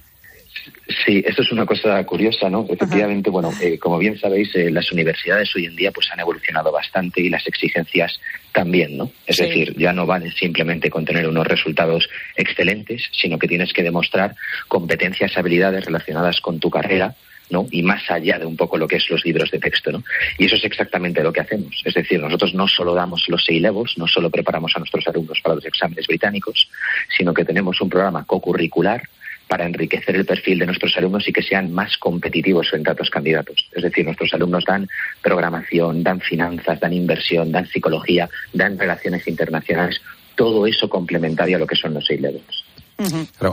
[1.04, 2.66] Sí, esto es una cosa curiosa, ¿no?
[2.68, 6.70] Efectivamente, bueno, eh, como bien sabéis, eh, las universidades hoy en día pues han evolucionado
[6.70, 8.20] bastante y las exigencias
[8.52, 9.10] también, ¿no?
[9.26, 13.82] Es decir, ya no vale simplemente con tener unos resultados excelentes, sino que tienes que
[13.82, 14.34] demostrar
[14.68, 17.14] competencias, habilidades relacionadas con tu carrera,
[17.50, 17.66] ¿no?
[17.70, 20.04] Y más allá de un poco lo que es los libros de texto, ¿no?
[20.38, 21.82] Y eso es exactamente lo que hacemos.
[21.84, 25.40] Es decir, nosotros no solo damos los seis levels, no solo preparamos a nuestros alumnos
[25.42, 26.68] para los exámenes británicos,
[27.16, 29.02] sino que tenemos un programa co-curricular
[29.48, 33.10] para enriquecer el perfil de nuestros alumnos y que sean más competitivos frente a otros
[33.10, 33.68] candidatos.
[33.72, 34.88] Es decir, nuestros alumnos dan
[35.22, 40.00] programación, dan finanzas, dan inversión, dan psicología, dan relaciones internacionales,
[40.34, 42.64] todo eso complementario a lo que son los seis levels.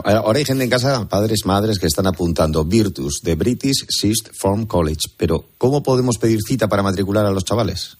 [0.04, 4.66] ahora hay gente en casa, padres, madres, que están apuntando Virtus de British Sixth Form
[4.66, 5.08] College.
[5.16, 7.96] Pero, ¿cómo podemos pedir cita para matricular a los chavales?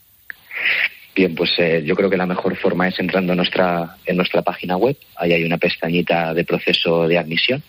[1.14, 4.42] Bien, pues eh, yo creo que la mejor forma es entrando en nuestra, en nuestra
[4.42, 4.96] página web.
[5.16, 7.62] Ahí hay una pestañita de proceso de admisión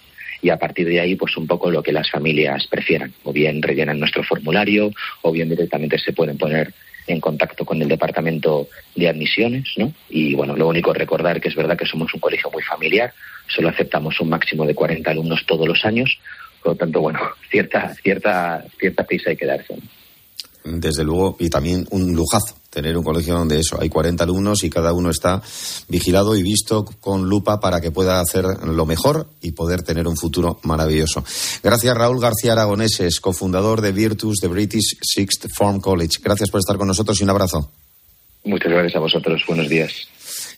[0.46, 3.64] y a partir de ahí pues un poco lo que las familias prefieran o bien
[3.64, 4.92] rellenan nuestro formulario
[5.24, 6.72] o bien directamente se pueden poner
[7.08, 9.92] en contacto con el departamento de admisiones, ¿no?
[10.08, 13.12] Y bueno, lo único es recordar que es verdad que somos un colegio muy familiar,
[13.48, 16.20] solo aceptamos un máximo de 40 alumnos todos los años,
[16.62, 19.74] por lo tanto, bueno, cierta cierta cierta prisa hay que darse.
[20.66, 24.70] Desde luego, y también un lujazo tener un colegio donde eso, hay 40 alumnos y
[24.70, 25.42] cada uno está
[25.88, 30.18] vigilado y visto con lupa para que pueda hacer lo mejor y poder tener un
[30.18, 31.24] futuro maravilloso.
[31.64, 36.20] Gracias Raúl García Aragoneses, cofundador de Virtus de British Sixth Form College.
[36.22, 37.72] Gracias por estar con nosotros y un abrazo.
[38.44, 39.42] Muchas gracias a vosotros.
[39.48, 39.94] Buenos días.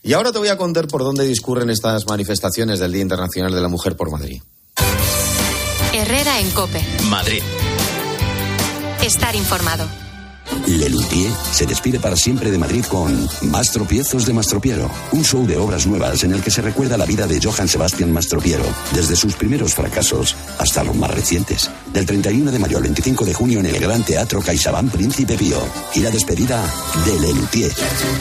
[0.01, 3.61] Y ahora te voy a contar por dónde discurren estas manifestaciones del Día Internacional de
[3.61, 4.41] la Mujer por Madrid.
[5.93, 6.81] Herrera en Cope.
[7.09, 7.43] Madrid.
[9.07, 9.87] Estar informado.
[10.65, 15.55] Lelutier se despide para siempre de Madrid con Más tropiezos de Mastropiero, un show de
[15.55, 19.35] obras nuevas en el que se recuerda la vida de Johann Sebastian Mastropiero, desde sus
[19.35, 21.71] primeros fracasos hasta los más recientes.
[21.93, 25.61] Del 31 de mayo al 25 de junio en el Gran Teatro CaixaBank Príncipe Pío.
[25.95, 26.61] Y la despedida
[27.05, 27.71] de Lelutier.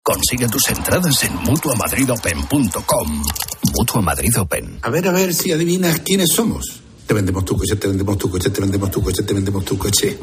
[0.00, 3.24] Consigue tus entradas en mutuamadridopen.com.
[3.76, 4.78] Mutua Madrid Open.
[4.82, 6.82] A ver, a ver si adivinas quiénes somos.
[7.04, 9.76] Te vendemos tu coche, te vendemos tu coche, te vendemos tu coche, te vendemos tu
[9.76, 10.16] coche.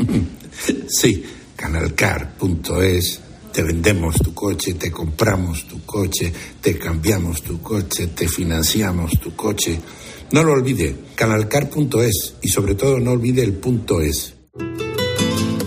[0.88, 1.26] sí,
[1.58, 9.20] canalcar.es te vendemos tu coche, te compramos tu coche, te cambiamos tu coche, te financiamos
[9.20, 9.80] tu coche.
[10.32, 14.36] No lo olvide, canalcar.es y sobre todo no olvide el punto es.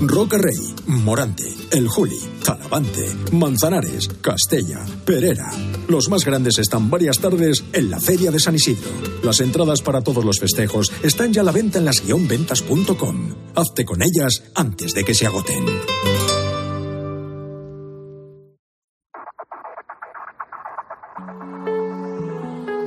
[0.00, 5.50] Roca Rey, Morante, El Juli, Talavante, Manzanares, Castella, Perera.
[5.88, 8.90] Los más grandes están varias tardes en la Feria de San Isidro.
[9.22, 13.34] Las entradas para todos los festejos están ya a la venta en las-ventas.com.
[13.54, 15.64] Hazte con ellas antes de que se agoten.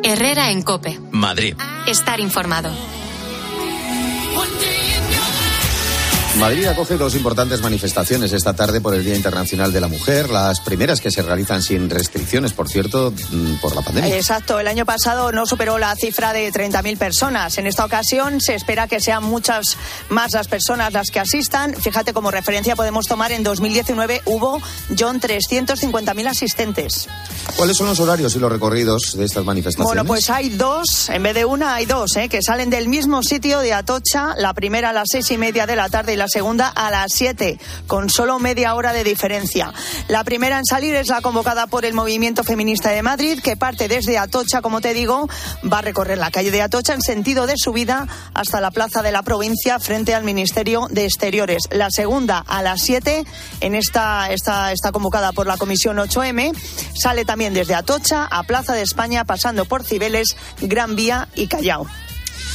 [0.08, 0.98] Herrera en Cope.
[1.12, 1.54] Madrid.
[1.86, 2.70] Estar informado.
[6.40, 10.60] Madrid acoge dos importantes manifestaciones esta tarde por el Día Internacional de la Mujer, las
[10.60, 14.16] primeras que se realizan sin restricciones, por cierto, mm, por la pandemia.
[14.16, 17.58] Exacto, el año pasado no superó la cifra de 30.000 personas.
[17.58, 19.78] En esta ocasión se espera que sean muchas
[20.10, 21.74] más las personas las que asistan.
[21.74, 24.62] Fíjate, como referencia podemos tomar en 2019 hubo,
[24.98, 27.08] John, 350.000 asistentes.
[27.56, 29.88] ¿Cuáles son los horarios y los recorridos de estas manifestaciones?
[29.88, 32.30] Bueno, pues hay dos, en vez de una hay dos, ¿eh?
[32.30, 35.76] que salen del mismo sitio de Atocha, la primera a las seis y media de
[35.76, 39.74] la tarde y la segunda a las siete, con solo media hora de diferencia.
[40.08, 43.88] La primera en salir es la convocada por el Movimiento Feminista de Madrid, que parte
[43.88, 45.28] desde Atocha, como te digo,
[45.72, 49.12] va a recorrer la calle de Atocha en sentido de subida hasta la plaza de
[49.12, 51.64] la provincia frente al Ministerio de Exteriores.
[51.72, 53.26] La segunda a las siete,
[53.62, 56.56] en esta, esta está convocada por la Comisión 8M,
[56.96, 61.88] sale también desde Atocha a Plaza de España, pasando por Cibeles, Gran Vía y Callao.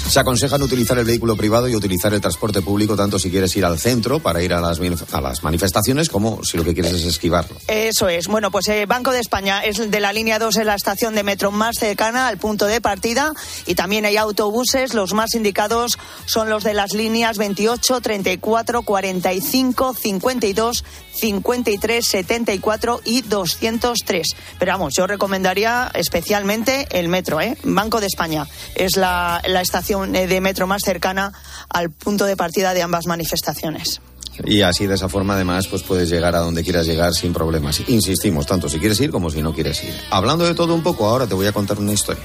[0.09, 3.65] Se aconsejan utilizar el vehículo privado y utilizar el transporte público tanto si quieres ir
[3.65, 7.57] al centro para ir a las, manifestaciones como si lo que quieres es esquivarlo.
[7.67, 8.27] Eso es.
[8.27, 11.23] Bueno, pues eh, Banco de España es de la línea 2 en la estación de
[11.23, 13.33] metro más cercana al punto de partida
[13.67, 14.93] y también hay autobuses.
[14.95, 23.23] Los más indicados son los de las líneas 28, 34, 45, 52, 53, 74 y
[23.23, 24.27] 203.
[24.59, 27.57] Pero vamos, yo recomendaría especialmente el metro, ¿eh?
[27.63, 31.33] Banco de España es la, la estación eh, de metro más cercana
[31.69, 34.01] al punto de partida de ambas manifestaciones.
[34.45, 37.81] Y así de esa forma además pues puedes llegar a donde quieras llegar sin problemas.
[37.89, 39.95] Insistimos, tanto si quieres ir como si no quieres ir.
[40.11, 42.25] Hablando de todo un poco, ahora te voy a contar una historia.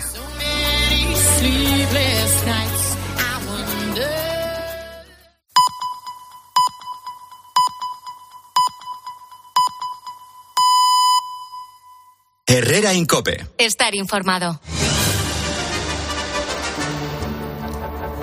[12.50, 13.46] Herrera Incope.
[13.58, 14.62] Estar informado.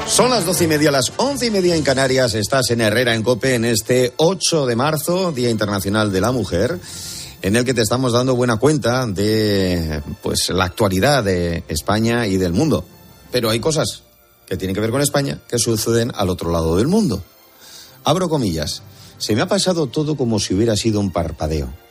[0.07, 2.33] Son las doce y media, las once y media en Canarias.
[2.33, 6.81] Estás en Herrera en Cope en este 8 de marzo, Día Internacional de la Mujer,
[7.43, 12.39] en el que te estamos dando buena cuenta de pues la actualidad de España y
[12.39, 12.87] del mundo.
[13.31, 14.05] Pero hay cosas
[14.47, 17.23] que tienen que ver con España que suceden al otro lado del mundo.
[18.05, 18.83] Abro comillas.
[19.19, 21.84] Se me ha pasado todo como si hubiera sido un parpadeo.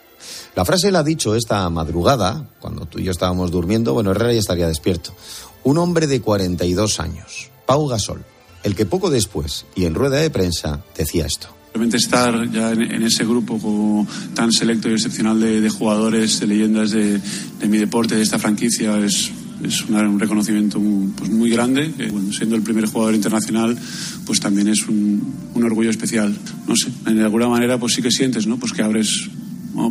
[0.55, 4.33] La frase la ha dicho esta madrugada, cuando tú y yo estábamos durmiendo, bueno, Herrera
[4.33, 5.15] ya estaría despierto.
[5.63, 8.23] Un hombre de 42 años, Pau Gasol,
[8.61, 11.47] el que poco después y en rueda de prensa decía esto.
[11.73, 16.45] Realmente estar ya en, ese grupo como tan selecto y excepcional de, de jugadores, de
[16.45, 17.19] leyendas de,
[17.59, 19.31] de mi deporte, de esta franquicia, es,
[19.63, 21.91] es un reconocimiento muy, pues muy grande.
[22.11, 23.75] bueno, siendo el primer jugador internacional,
[24.23, 26.37] pues también es un, un orgullo especial.
[26.67, 28.57] No sé, de alguna manera pues sí que sientes, ¿no?
[28.57, 29.31] Pues que abres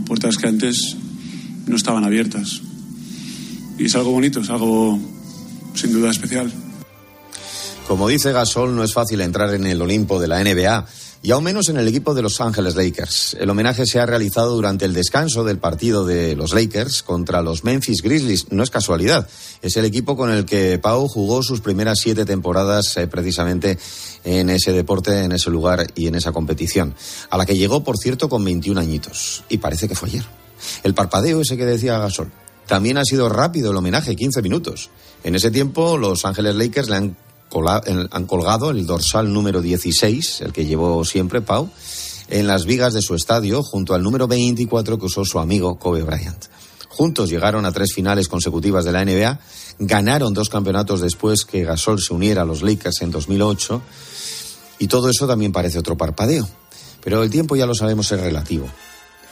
[0.06, 0.96] puertas que antes
[1.66, 2.60] no estaban abiertas.
[3.78, 4.98] Y es algo bonito, es algo
[5.74, 6.52] sin duda especial.
[7.86, 10.86] Como dice Gasol, no es fácil entrar en el Olimpo de la NBA
[11.22, 13.36] y aún menos en el equipo de Los Ángeles Lakers.
[13.38, 17.62] El homenaje se ha realizado durante el descanso del partido de los Lakers contra los
[17.62, 18.50] Memphis Grizzlies.
[18.50, 19.28] No es casualidad,
[19.62, 23.78] es el equipo con el que Pau jugó sus primeras siete temporadas eh, precisamente
[24.24, 26.94] en ese deporte, en ese lugar y en esa competición,
[27.30, 29.44] a la que llegó, por cierto, con 21 añitos.
[29.48, 30.24] Y parece que fue ayer.
[30.82, 32.32] El parpadeo ese que decía Gasol.
[32.66, 34.90] También ha sido rápido el homenaje, 15 minutos.
[35.24, 37.16] En ese tiempo, los Ángeles Lakers le han,
[38.10, 41.70] han colgado el dorsal número 16, el que llevó siempre Pau,
[42.28, 46.02] en las vigas de su estadio, junto al número 24 que usó su amigo Kobe
[46.02, 46.46] Bryant.
[46.88, 49.40] Juntos llegaron a tres finales consecutivas de la NBA,
[49.78, 53.82] ganaron dos campeonatos después que Gasol se uniera a los Lakers en 2008,
[54.78, 56.48] y todo eso también parece otro parpadeo.
[57.02, 58.68] Pero el tiempo ya lo sabemos es relativo.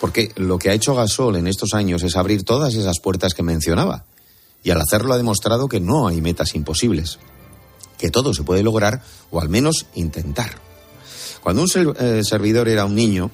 [0.01, 3.43] Porque lo que ha hecho Gasol en estos años es abrir todas esas puertas que
[3.43, 4.05] mencionaba.
[4.63, 7.19] Y al hacerlo ha demostrado que no hay metas imposibles.
[8.01, 10.59] Que todo se puede lograr o al menos intentar.
[11.43, 13.31] Cuando un eh, servidor era un niño,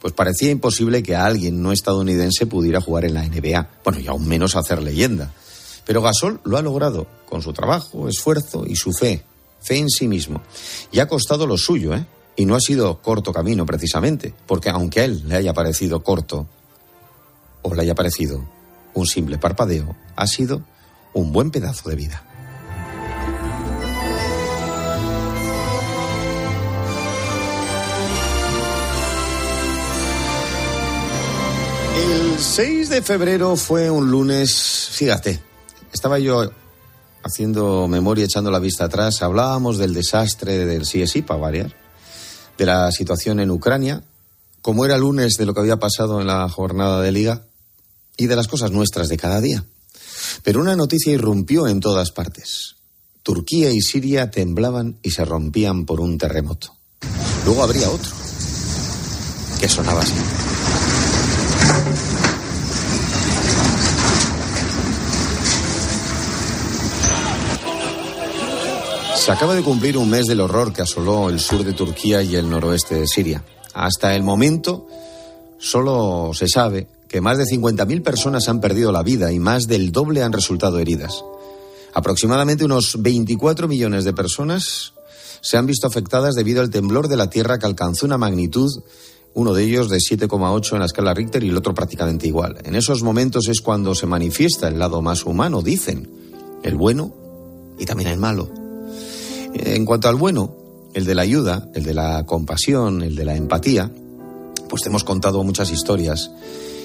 [0.00, 3.68] pues parecía imposible que alguien no estadounidense pudiera jugar en la NBA.
[3.82, 5.32] Bueno, y aún menos hacer leyenda.
[5.84, 9.24] Pero Gasol lo ha logrado con su trabajo, esfuerzo y su fe.
[9.60, 10.42] Fe en sí mismo.
[10.92, 12.06] Y ha costado lo suyo, ¿eh?
[12.36, 14.32] Y no ha sido corto camino, precisamente.
[14.46, 16.46] Porque aunque a él le haya parecido corto,
[17.62, 18.44] o le haya parecido
[18.94, 20.62] un simple parpadeo, ha sido
[21.14, 22.24] un buen pedazo de vida.
[31.94, 35.40] El 6 de febrero fue un lunes, fíjate,
[35.92, 36.50] estaba yo
[37.22, 41.76] haciendo memoria, echando la vista atrás, hablábamos del desastre del CSI, para variar,
[42.58, 44.02] de la situación en Ucrania,
[44.60, 47.46] como era lunes de lo que había pasado en la jornada de liga
[48.16, 49.64] y de las cosas nuestras de cada día.
[50.42, 52.76] Pero una noticia irrumpió en todas partes.
[53.22, 56.74] Turquía y Siria temblaban y se rompían por un terremoto.
[57.44, 58.10] Luego habría otro,
[59.60, 60.14] que sonaba así.
[69.24, 72.36] Se acaba de cumplir un mes del horror que asoló el sur de Turquía y
[72.36, 73.42] el noroeste de Siria.
[73.72, 74.86] Hasta el momento,
[75.56, 79.92] solo se sabe que más de 50.000 personas han perdido la vida y más del
[79.92, 81.24] doble han resultado heridas.
[81.94, 84.92] Aproximadamente unos 24 millones de personas
[85.40, 88.68] se han visto afectadas debido al temblor de la tierra que alcanzó una magnitud,
[89.32, 92.58] uno de ellos de 7,8 en la escala Richter y el otro prácticamente igual.
[92.64, 96.10] En esos momentos es cuando se manifiesta el lado más humano, dicen,
[96.62, 97.14] el bueno
[97.78, 98.63] y también el malo.
[99.54, 100.56] En cuanto al bueno,
[100.94, 103.90] el de la ayuda, el de la compasión, el de la empatía,
[104.68, 106.30] pues te hemos contado muchas historias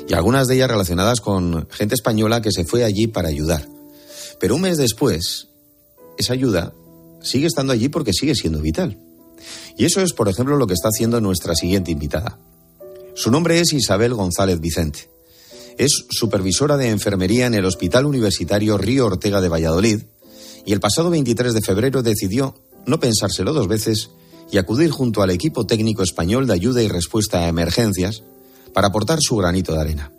[0.08, 3.68] y algunas de ellas relacionadas con gente española que se fue allí para ayudar.
[4.40, 5.50] Pero un mes después,
[6.18, 6.74] esa ayuda
[7.22, 8.98] sigue estando allí porque sigue siendo vital.
[9.78, 12.40] Y eso es, por ejemplo, lo que está haciendo nuestra siguiente invitada.
[13.16, 15.10] Su nombre es Isabel González Vicente.
[15.78, 20.02] Es supervisora de enfermería en el Hospital Universitario Río Ortega de Valladolid
[20.66, 22.56] y el pasado 23 de febrero decidió
[22.86, 24.10] no pensárselo dos veces
[24.52, 28.24] y acudir junto al equipo técnico español de ayuda y respuesta a emergencias
[28.74, 30.12] para aportar su granito de arena,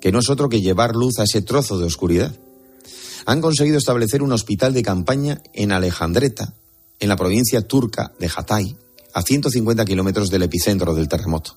[0.00, 2.34] que no es otro que llevar luz a ese trozo de oscuridad.
[3.26, 6.54] Han conseguido establecer un hospital de campaña en Alejandreta,
[6.98, 8.76] en la provincia turca de Hatay,
[9.14, 11.56] a 150 kilómetros del epicentro del terremoto.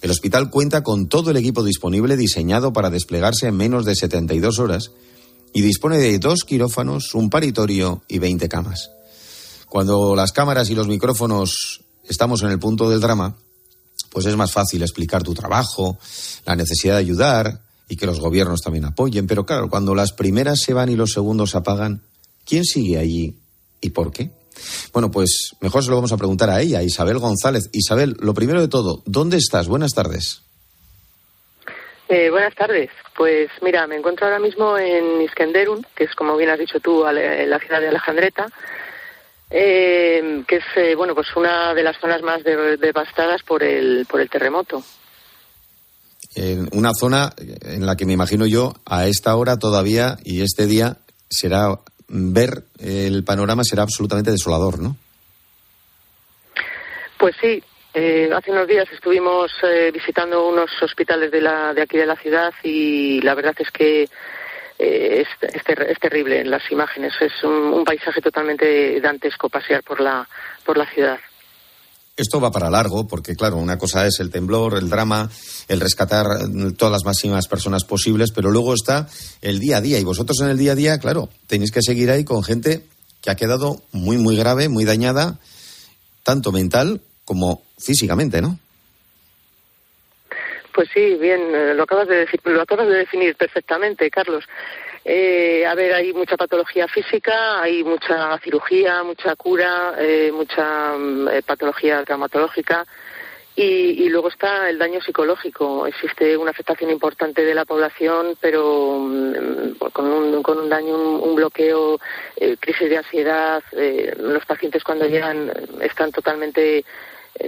[0.00, 4.58] El hospital cuenta con todo el equipo disponible diseñado para desplegarse en menos de 72
[4.58, 4.90] horas
[5.52, 8.90] y dispone de dos quirófanos, un paritorio y 20 camas.
[9.68, 13.36] Cuando las cámaras y los micrófonos estamos en el punto del drama,
[14.10, 15.98] pues es más fácil explicar tu trabajo,
[16.44, 19.26] la necesidad de ayudar y que los gobiernos también apoyen.
[19.26, 22.02] Pero claro, cuando las primeras se van y los segundos apagan,
[22.44, 23.38] ¿quién sigue allí
[23.80, 24.30] y por qué?
[24.92, 27.70] Bueno, pues mejor se lo vamos a preguntar a ella, Isabel González.
[27.72, 29.68] Isabel, lo primero de todo, ¿dónde estás?
[29.68, 30.42] Buenas tardes.
[32.08, 32.90] Eh, buenas tardes.
[33.16, 37.04] Pues mira, me encuentro ahora mismo en Iskenderun, que es como bien has dicho tú,
[37.04, 38.48] la ciudad de Alejandreta,
[39.50, 44.20] eh, que es eh, bueno pues una de las zonas más devastadas por el por
[44.20, 44.82] el terremoto.
[46.34, 47.32] En una zona
[47.62, 50.96] en la que me imagino yo a esta hora todavía y este día
[51.28, 51.78] será
[52.08, 54.96] ver el panorama será absolutamente desolador, ¿no?
[57.18, 57.62] Pues sí,
[57.94, 62.16] eh, hace unos días estuvimos eh, visitando unos hospitales de, la, de aquí de la
[62.16, 64.08] ciudad y la verdad es que
[64.78, 67.12] eh, es, terrible en las imágenes.
[67.20, 70.26] Es un, paisaje totalmente dantesco pasear por la,
[70.64, 71.18] por la ciudad.
[72.16, 75.30] Esto va para largo, porque claro, una cosa es el temblor, el drama,
[75.68, 76.26] el rescatar
[76.76, 79.06] todas las máximas personas posibles, pero luego está
[79.40, 79.98] el día a día.
[79.98, 82.84] Y vosotros en el día a día, claro, tenéis que seguir ahí con gente
[83.22, 85.38] que ha quedado muy, muy grave, muy dañada,
[86.22, 88.58] tanto mental como físicamente, ¿no?
[90.72, 94.44] Pues sí, bien, eh, lo acabas de, lo acabas de definir perfectamente, Carlos.
[95.04, 101.28] Eh, a ver, hay mucha patología física, hay mucha cirugía, mucha cura, eh, mucha mm,
[101.44, 102.86] patología traumatológica
[103.54, 105.86] y, luego está el daño psicológico.
[105.86, 111.34] Existe una afectación importante de la población, pero mm, con, un, con un daño, un,
[111.34, 111.98] bloqueo,
[112.60, 113.62] crisis de ansiedad.
[114.18, 116.84] los pacientes cuando llegan están totalmente eh,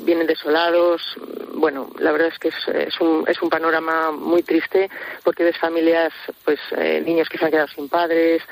[0.03, 1.03] vienen desolados.
[1.55, 4.89] Bueno, la verdad es que es, un, es un panorama muy triste
[5.23, 6.13] porque ves familias,
[6.45, 8.43] pues eh, niños que se han quedado sin padres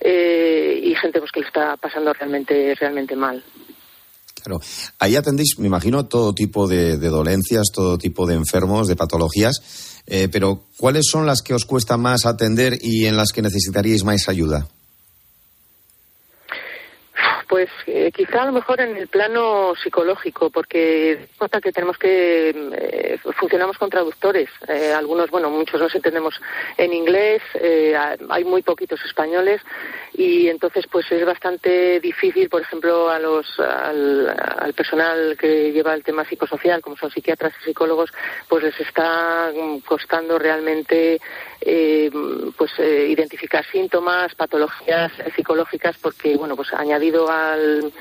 [0.00, 3.42] eh, y gente pues que le está pasando realmente, realmente mal.
[4.42, 4.60] Claro.
[4.98, 10.64] Ahí atendéis, me imagino, todo tipo de, dolencias, todo tipo de enfermos, de patologías, pero
[10.76, 14.68] ¿cuáles son las que os cuesta más atender y en las que necesitaríais más ayuda?
[17.48, 22.50] Pues eh, quizá a lo mejor en el plano psicológico, porque nota que tenemos que
[22.50, 24.48] eh, funcionamos con traductores.
[24.68, 26.40] Eh, algunos, bueno, muchos nos entendemos
[26.76, 27.42] en inglés,
[28.28, 29.60] hay muy poquitos españoles
[30.14, 36.02] y entonces pues es bastante difícil, por ejemplo, a los al, personal que lleva el
[36.02, 38.10] tema psicosocial, como son psiquiatras y psicólogos,
[38.48, 39.52] pues les está
[39.84, 41.20] costando realmente
[42.56, 47.92] pues identificar síntomas, patologías psicológicas, porque bueno, pues añadido a al,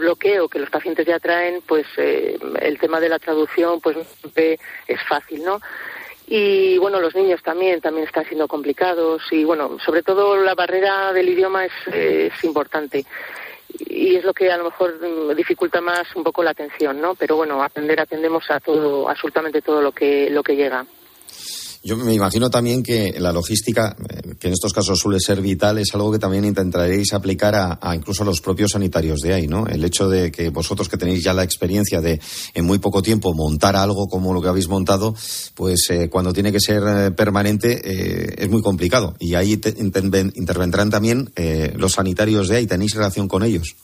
[0.00, 3.96] bloqueo que los pacientes ya traen, pues eh, el tema de la traducción pues
[4.86, 5.60] es fácil, ¿no?
[6.28, 11.12] Y bueno, los niños también, también están siendo complicados y bueno, sobre todo la barrera
[11.12, 13.04] del idioma es, es importante
[13.78, 17.14] y es lo que a lo mejor dificulta más un poco la atención, ¿no?
[17.14, 20.84] Pero bueno, atender, atendemos a todo, absolutamente todo lo que, lo que llega.
[21.86, 25.78] Yo me imagino también que la logística, eh, que en estos casos suele ser vital,
[25.78, 29.68] es algo que también intentaréis aplicar a, incluso a los propios sanitarios de ahí, ¿no?
[29.68, 32.20] El hecho de que vosotros que tenéis ya la experiencia de
[32.54, 35.14] en muy poco tiempo montar algo como lo que habéis montado,
[35.54, 39.14] pues eh, cuando tiene que ser eh, permanente es muy complicado.
[39.20, 39.52] Y ahí
[40.34, 41.30] intervendrán también
[41.76, 42.66] los sanitarios de ahí.
[42.66, 43.76] ¿Tenéis relación con ellos?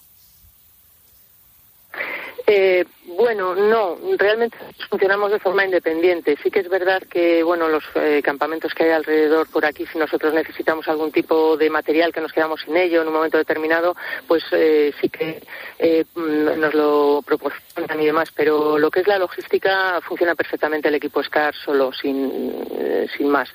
[3.23, 4.59] Bueno, no, realmente
[4.91, 6.37] funcionamos de forma independiente.
[6.43, 9.97] Sí que es verdad que, bueno, los eh, campamentos que hay alrededor por aquí, si
[9.97, 13.95] nosotros necesitamos algún tipo de material que nos quedamos sin ello en un momento determinado,
[14.27, 15.41] pues eh, sí que
[15.79, 18.33] eh, mm, nos lo proporcionan y demás.
[18.35, 23.49] Pero lo que es la logística funciona perfectamente el equipo SCAR solo, sin, sin más.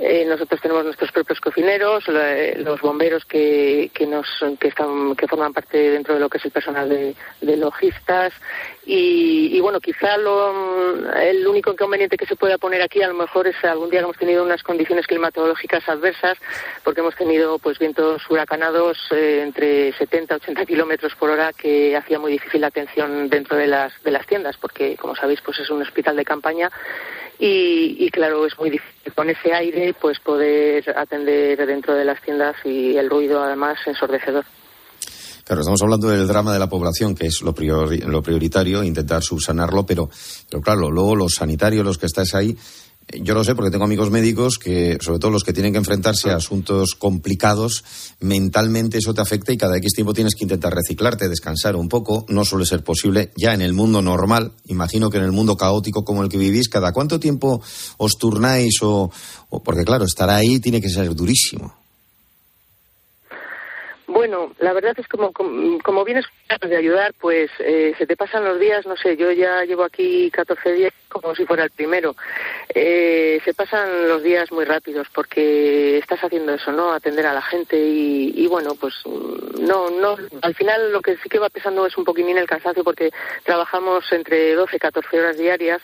[0.00, 4.28] Eh, nosotros tenemos nuestros propios cocineros, los bomberos que, que, nos,
[4.60, 8.32] que, están, que forman parte dentro de lo que es el personal de, logistas.
[8.86, 13.14] Y, y, bueno, quizá lo, el único inconveniente que se pueda poner aquí a lo
[13.14, 16.38] mejor es algún día que hemos tenido unas condiciones climatológicas adversas,
[16.84, 21.96] porque hemos tenido pues vientos huracanados eh, entre 70 y 80 kilómetros por hora que
[21.96, 25.58] hacía muy difícil la atención dentro de las, de las tiendas, porque como sabéis pues
[25.58, 26.70] es un hospital de campaña
[27.38, 32.56] y, claro, es muy difícil con ese aire pues poder atender dentro de las tiendas
[32.64, 34.44] y el ruido además ensordecedor.
[35.44, 39.86] Claro, estamos hablando del drama de la población, que es lo, lo prioritario, intentar subsanarlo,
[39.86, 40.10] pero,
[40.50, 42.54] pero claro, luego los sanitarios, los que estáis ahí,
[43.14, 46.30] yo lo sé porque tengo amigos médicos que, sobre todo los que tienen que enfrentarse
[46.30, 47.84] a asuntos complicados,
[48.20, 52.26] mentalmente eso te afecta y cada X tiempo tienes que intentar reciclarte, descansar un poco.
[52.28, 54.52] No suele ser posible ya en el mundo normal.
[54.66, 57.62] Imagino que en el mundo caótico como el que vivís, ¿cada cuánto tiempo
[57.96, 59.10] os turnáis o,
[59.64, 61.77] porque claro, estar ahí tiene que ser durísimo?
[64.08, 66.24] Bueno, la verdad es como como, vienes
[66.66, 70.30] de ayudar, pues eh, se te pasan los días, no sé, yo ya llevo aquí
[70.30, 72.16] 14 días como si fuera el primero.
[72.74, 76.90] Eh, se pasan los días muy rápidos porque estás haciendo eso, ¿no?
[76.90, 78.94] Atender a la gente y, y bueno, pues
[79.58, 82.82] no, no, al final lo que sí que va pesando es un poquitín el cansancio
[82.82, 83.10] porque
[83.44, 85.82] trabajamos entre 12 y 14 horas diarias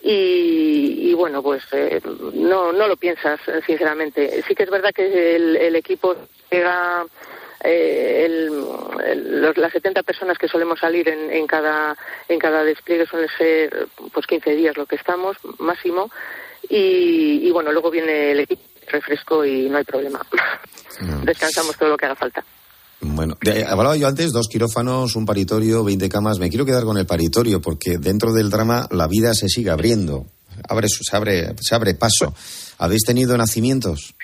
[0.00, 2.00] y, y bueno, pues eh,
[2.34, 4.44] no, no lo piensas, sinceramente.
[4.46, 6.14] Sí que es verdad que el, el equipo
[6.52, 7.04] llega
[7.64, 8.50] eh, el,
[9.06, 11.96] el- los- las 70 personas que solemos salir en, en cada
[12.28, 16.10] en cada despliegue suelen ser pues 15 días lo que estamos máximo
[16.68, 20.24] y, y bueno luego viene el equipo refresco y no hay problema
[21.24, 22.44] descansamos todo lo que haga falta
[23.00, 26.38] Bueno, de- hablaba yo antes, dos quirófanos, un paritorio, 20 camas.
[26.40, 30.26] Me quiero quedar con el paritorio porque dentro del drama la vida se sigue abriendo.
[30.68, 32.34] Abre, se, abre, se abre paso.
[32.78, 34.16] ¿Habéis tenido nacimientos?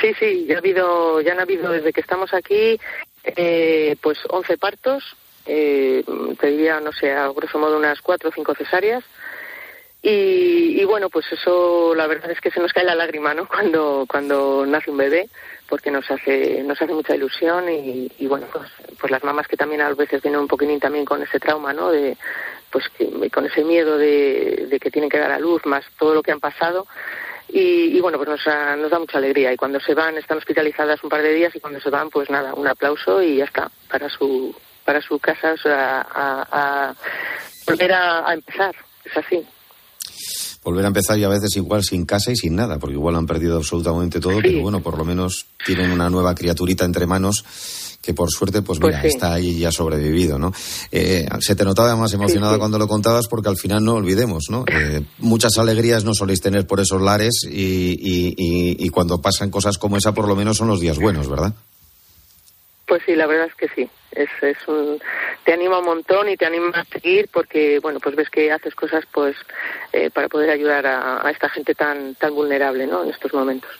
[0.00, 2.78] Sí, sí, ya ha habido, ya han habido desde que estamos aquí,
[3.24, 5.04] eh, pues 11 partos,
[5.46, 6.02] eh,
[6.40, 9.04] te diría, no sé, a grosso modo unas cuatro o cinco cesáreas.
[10.02, 13.46] Y, y bueno, pues eso, la verdad es que se nos cae la lágrima, ¿no?
[13.48, 15.28] Cuando, cuando nace un bebé,
[15.68, 19.56] porque nos hace, nos hace mucha ilusión y, y bueno, pues, pues las mamás que
[19.58, 21.90] también a veces vienen un poquitín también con ese trauma, ¿no?
[21.90, 22.16] De,
[22.70, 26.22] pues que- con ese miedo de que tienen que dar a luz, más todo lo
[26.22, 26.86] que han pasado.
[27.52, 29.52] Y, y bueno, pues nos, ha- nos da mucha alegría.
[29.52, 32.30] Y cuando se van, están hospitalizadas un par de días y cuando se van, pues
[32.30, 36.46] nada, un aplauso y ya está, para su, para su casa, o sea, a,
[36.90, 36.94] a
[37.66, 38.74] volver a, a empezar.
[39.04, 39.42] Es así.
[40.62, 43.26] Volver a empezar y a veces igual sin casa y sin nada, porque igual han
[43.26, 47.42] perdido absolutamente todo, pero bueno, por lo menos tienen una nueva criaturita entre manos
[48.02, 49.08] que por suerte, pues Pues mira, sí.
[49.08, 50.52] está ahí y ha sobrevivido, ¿no?
[50.90, 54.64] Eh, se te notaba más emocionada cuando lo contabas porque al final no olvidemos, ¿no?
[54.72, 57.50] Eh, muchas alegrías no soléis tener por esos lares y,
[58.00, 61.28] y- y- y cuando pasan cosas como esa por lo menos son los días buenos,
[61.28, 61.52] ¿verdad?
[62.86, 63.88] Pues sí, la verdad es que sí.
[64.12, 64.98] Es, es un,
[65.44, 68.74] te anima un montón y te anima a seguir porque, bueno, pues ves que haces
[68.74, 69.36] cosas pues
[69.92, 73.04] eh, para poder ayudar a, a esta gente tan, tan vulnerable, ¿no?
[73.04, 73.70] En estos momentos.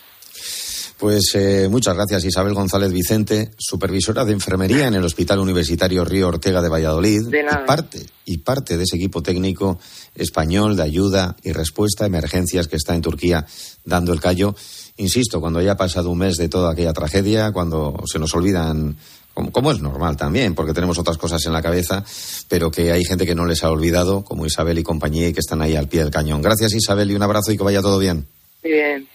[1.00, 6.28] Pues eh, muchas gracias Isabel González Vicente, supervisora de enfermería en el Hospital Universitario Río
[6.28, 7.62] Ortega de Valladolid De nada.
[7.62, 9.78] y parte y parte de ese equipo técnico
[10.14, 13.46] español de ayuda y respuesta a emergencias que está en Turquía
[13.82, 14.54] dando el callo.
[14.98, 18.94] Insisto, cuando haya pasado un mes de toda aquella tragedia, cuando se nos olvidan
[19.32, 22.04] como, como es normal también, porque tenemos otras cosas en la cabeza,
[22.48, 25.40] pero que hay gente que no les ha olvidado, como Isabel y compañía, y que
[25.40, 26.42] están ahí al pie del cañón.
[26.42, 28.26] Gracias Isabel y un abrazo y que vaya todo bien.
[28.62, 29.08] Muy bien.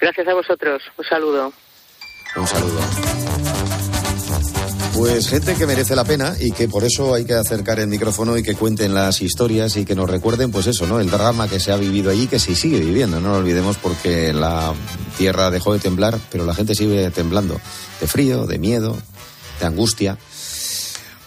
[0.00, 0.82] Gracias a vosotros.
[0.96, 1.52] Un saludo.
[2.36, 2.80] Un saludo.
[4.94, 8.36] Pues gente que merece la pena y que por eso hay que acercar el micrófono
[8.36, 11.00] y que cuenten las historias y que nos recuerden, pues eso, ¿no?
[11.00, 14.32] El drama que se ha vivido allí, que se sigue viviendo, no lo olvidemos porque
[14.32, 14.74] la
[15.16, 17.58] tierra dejó de temblar, pero la gente sigue temblando.
[18.00, 18.98] De frío, de miedo,
[19.58, 20.18] de angustia.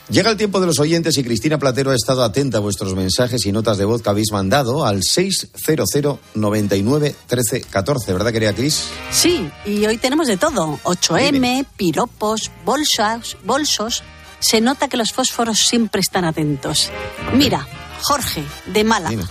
[0.09, 3.45] Llega el tiempo de los oyentes y Cristina Platero ha estado atenta a vuestros mensajes
[3.45, 8.89] y notas de voz que habéis mandado al 600 99 13 14, ¿verdad, querida Cris?
[9.11, 10.77] Sí, y hoy tenemos de todo.
[10.83, 14.03] 8M, piropos, bolsas, bolsos.
[14.39, 16.89] Se nota que los fósforos siempre están atentos.
[17.33, 17.65] Mira,
[18.01, 18.43] Jorge,
[18.73, 19.25] de Málaga.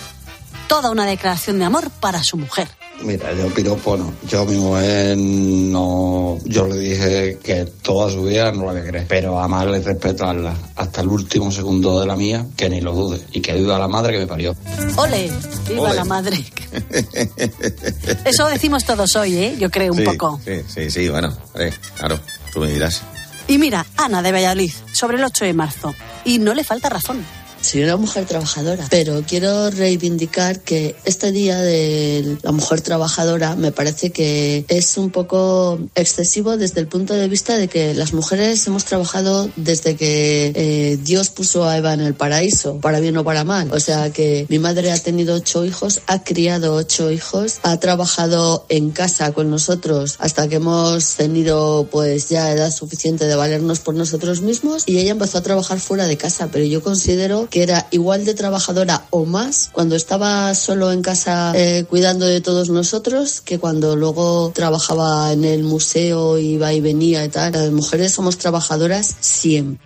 [0.69, 2.69] Toda una declaración de amor para su mujer.
[3.01, 4.13] Mira, yo piropo no.
[4.29, 6.39] Yo a mi mujer no.
[6.45, 9.07] Yo le dije que toda su vida no la voy a querer.
[9.09, 13.21] Pero amarla y respetarla hasta el último segundo de la mía, que ni lo dude.
[13.33, 14.55] Y que duda a la madre que me parió.
[14.97, 15.31] Ole,
[15.69, 15.95] viva Ole.
[15.95, 16.45] la madre.
[18.25, 19.57] Eso decimos todos hoy, ¿eh?
[19.59, 20.41] Yo creo un sí, poco.
[20.45, 22.21] Sí, sí, sí, bueno, eh, claro,
[22.53, 23.03] tú me dirás.
[23.49, 25.95] Y mira, Ana de Valladolid, sobre el 8 de marzo.
[26.25, 27.25] Y no le falta razón.
[27.63, 33.71] Soy una mujer trabajadora, pero quiero reivindicar que este día de la mujer trabajadora me
[33.71, 38.67] parece que es un poco excesivo desde el punto de vista de que las mujeres
[38.67, 43.25] hemos trabajado desde que eh, Dios puso a Eva en el paraíso, para bien o
[43.25, 43.73] para mal.
[43.73, 48.67] O sea que mi madre ha tenido ocho hijos, ha criado ocho hijos, ha trabajado
[48.71, 53.95] en casa con nosotros hasta que hemos tenido pues ya edad suficiente de valernos por
[53.95, 57.87] nosotros mismos y ella empezó a trabajar fuera de casa, pero yo considero que era
[57.91, 63.43] igual de trabajadora o más cuando estaba solo en casa eh, cuidando de todos nosotros
[63.43, 67.53] que cuando luego trabajaba en el museo, iba y venía y tal.
[67.53, 69.85] Las mujeres somos trabajadoras siempre.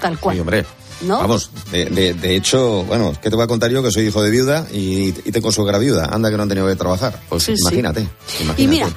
[0.00, 0.36] Tal cual.
[0.36, 0.64] Sí, hombre.
[1.02, 1.18] ¿No?
[1.18, 3.82] Vamos, de, de- de hecho, bueno, ¿qué te voy a contar yo?
[3.82, 6.04] Que soy hijo de viuda y, y tengo suegra viuda.
[6.12, 7.18] Anda que no han tenido que trabajar.
[7.28, 7.62] Pues Sí, sí.
[7.62, 8.00] imagínate,
[8.40, 8.62] imagínate.
[8.62, 8.88] Y mira,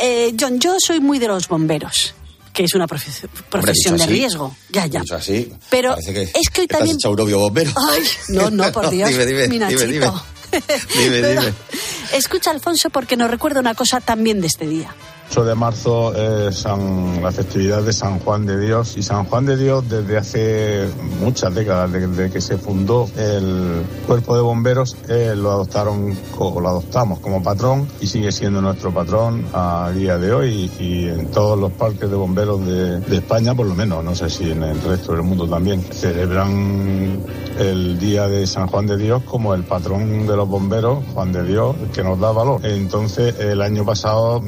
[0.00, 2.14] eh, John, yo soy muy de los bomberos,
[2.56, 4.56] que es una profe- profesión de así, riesgo.
[4.70, 5.02] Ya, ya.
[5.14, 7.70] así, Pero que es que hoy también- novio bombero.
[7.90, 9.10] Ay, no, no, por Dios.
[9.10, 11.52] dime, dime, mi dime, dime.
[12.14, 14.94] Escucha, Alfonso, porque nos recuerda una cosa también de este día.
[15.30, 18.96] 8 de marzo es la festividad de San Juan de Dios.
[18.96, 20.88] Y San Juan de Dios desde hace
[21.20, 26.68] muchas décadas, desde que se fundó el cuerpo de bomberos, eh, lo adoptaron o lo
[26.68, 31.58] adoptamos como patrón y sigue siendo nuestro patrón a día de hoy y, en todos
[31.58, 35.12] los parques de bomberos de, España, por lo menos, no sé si en el resto
[35.12, 37.20] del mundo también, celebran
[37.58, 41.42] el día de San Juan de Dios como el patrón de los bomberos, Juan de
[41.42, 42.64] Dios, que nos da valor.
[42.64, 44.40] Entonces, el año pasado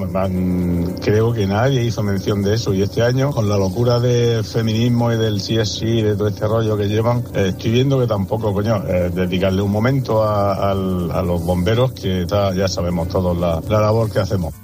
[1.00, 5.12] creo que nadie hizo mención de eso y este año, con la locura del feminismo
[5.12, 8.06] y del sí es sí, de todo este rollo que llevan, eh, estoy viendo que
[8.06, 14.10] tampoco, coño, eh, dedicarle un momento a, los bomberos, que ya sabemos todos la, labor
[14.10, 14.54] que hacemos.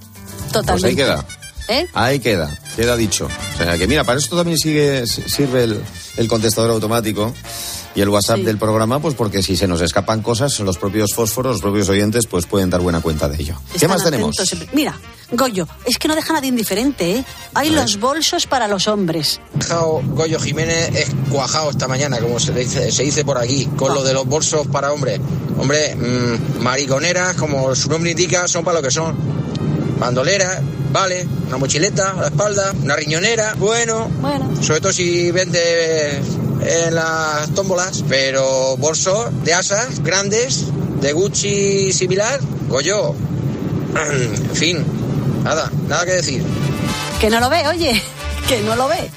[0.53, 0.73] Totalmente.
[0.73, 1.25] Pues ahí queda.
[1.69, 1.87] ¿Eh?
[1.95, 3.27] Ahí queda, queda dicho.
[3.27, 5.83] O sea que mira, para esto también sigue, sirve el,
[6.19, 7.33] el contestador automático
[7.95, 11.55] y el WhatsApp del programa, pues porque si se nos escapan cosas, los propios fósforos,
[11.55, 13.57] los propios oyentes, pues pueden dar buena cuenta de ello.
[13.79, 14.37] ¿Qué más tenemos?
[14.73, 14.99] Mira,
[15.33, 17.25] Goyo, es que no deja nadie indiferente, ¿eh?
[17.55, 19.41] Hay los bolsos para los hombres.
[20.09, 24.03] Goyo Jiménez es cuajado esta mañana, como se dice, se dice por aquí, con lo
[24.03, 25.21] de los bolsos para hombres.
[25.59, 29.17] Hombre, mmm, mariconeras, como su nombre indica, son para lo que son.
[29.99, 30.61] Bandoleras,
[30.93, 34.51] vale, una mochileta a la espalda, una riñonera, bueno, bueno.
[34.63, 36.21] sobre todo si vende
[36.65, 40.67] en las tómbolas, pero bolsos de asas grandes,
[41.01, 43.15] de Gucci similar, Goyo.
[43.95, 44.85] En fin,
[45.45, 46.43] nada, nada que decir.
[47.21, 48.03] Que no lo ve, oye,
[48.49, 49.11] que no lo ve.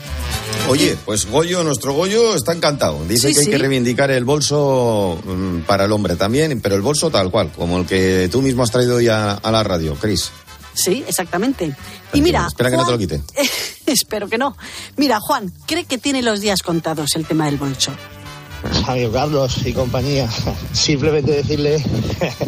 [0.70, 3.04] Oye, pues Goyo, nuestro Goyo está encantado.
[3.08, 7.10] Dice que hay que reivindicar el bolso mm, para el hombre también, pero el bolso
[7.10, 10.32] tal cual, como el que tú mismo has traído ya a la radio, Cris.
[10.78, 11.76] Sí, exactamente.
[12.14, 12.46] Y mira.
[12.48, 13.22] Espera que no te lo quite.
[13.88, 14.56] espero que no.
[14.96, 17.92] Mira, Juan, cree que tiene los días contados el tema del bolso.
[18.88, 20.28] Amigo Carlos y compañía,
[20.74, 21.84] simplemente decirle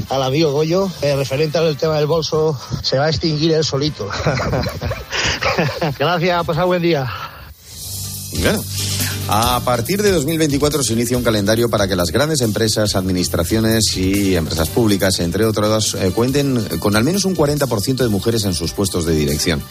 [0.10, 4.10] al amigo Goyo, eh, referente al tema del bolso, se va a extinguir él solito.
[6.00, 7.08] Gracias, pasad buen día.
[9.32, 14.36] A partir de 2024 se inicia un calendario para que las grandes empresas, administraciones y
[14.36, 18.74] empresas públicas, entre otras, eh, cuenten con al menos un 40% de mujeres en sus
[18.74, 19.62] puestos de dirección.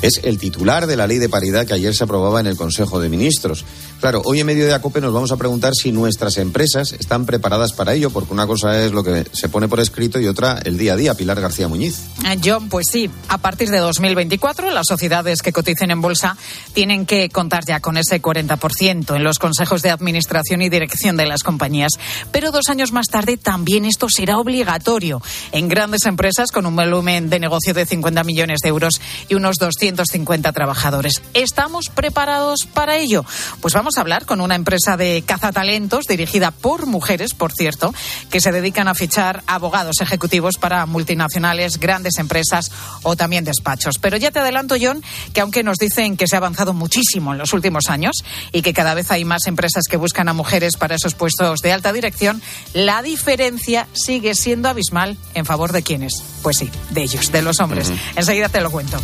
[0.00, 3.00] Es el titular de la ley de paridad que ayer se aprobaba en el Consejo
[3.00, 3.64] de Ministros.
[4.00, 7.74] Claro, hoy en medio de ACOPE nos vamos a preguntar si nuestras empresas están preparadas
[7.74, 10.78] para ello, porque una cosa es lo que se pone por escrito y otra el
[10.78, 11.14] día a día.
[11.14, 12.00] Pilar García Muñiz.
[12.24, 16.38] Eh, John, pues sí, a partir de 2024 las sociedades que coticen en bolsa
[16.72, 21.26] tienen que contar ya con ese 40% en los consejos de administración y dirección de
[21.26, 21.92] las compañías.
[22.32, 25.20] Pero dos años más tarde también esto será obligatorio
[25.52, 28.94] en grandes empresas con un volumen de negocio de 50 millones de euros
[29.28, 31.20] y unos 250 trabajadores.
[31.34, 33.26] ¿Estamos preparados para ello?
[33.60, 37.94] Pues vamos a hablar con una empresa de cazatalentos dirigida por mujeres, por cierto,
[38.30, 42.70] que se dedican a fichar abogados ejecutivos para multinacionales, grandes empresas
[43.02, 43.98] o también despachos.
[44.00, 47.38] Pero ya te adelanto, John, que aunque nos dicen que se ha avanzado muchísimo en
[47.38, 50.94] los últimos años y que cada vez hay más empresas que buscan a mujeres para
[50.94, 52.42] esos puestos de alta dirección,
[52.74, 56.12] la diferencia sigue siendo abismal en favor de quienes.
[56.42, 57.92] Pues sí, de ellos, de los hombres.
[58.16, 58.98] Enseguida te lo cuento.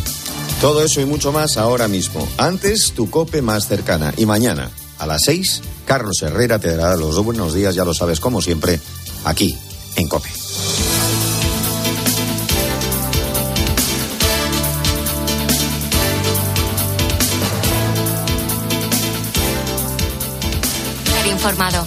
[0.61, 2.27] Todo eso y mucho más ahora mismo.
[2.37, 4.11] Antes, tu cope más cercana.
[4.17, 8.19] Y mañana, a las seis, Carlos Herrera te dará los buenos días, ya lo sabes,
[8.19, 8.79] como siempre,
[9.25, 9.57] aquí,
[9.95, 10.29] en Cope.
[21.47, 21.86] informado.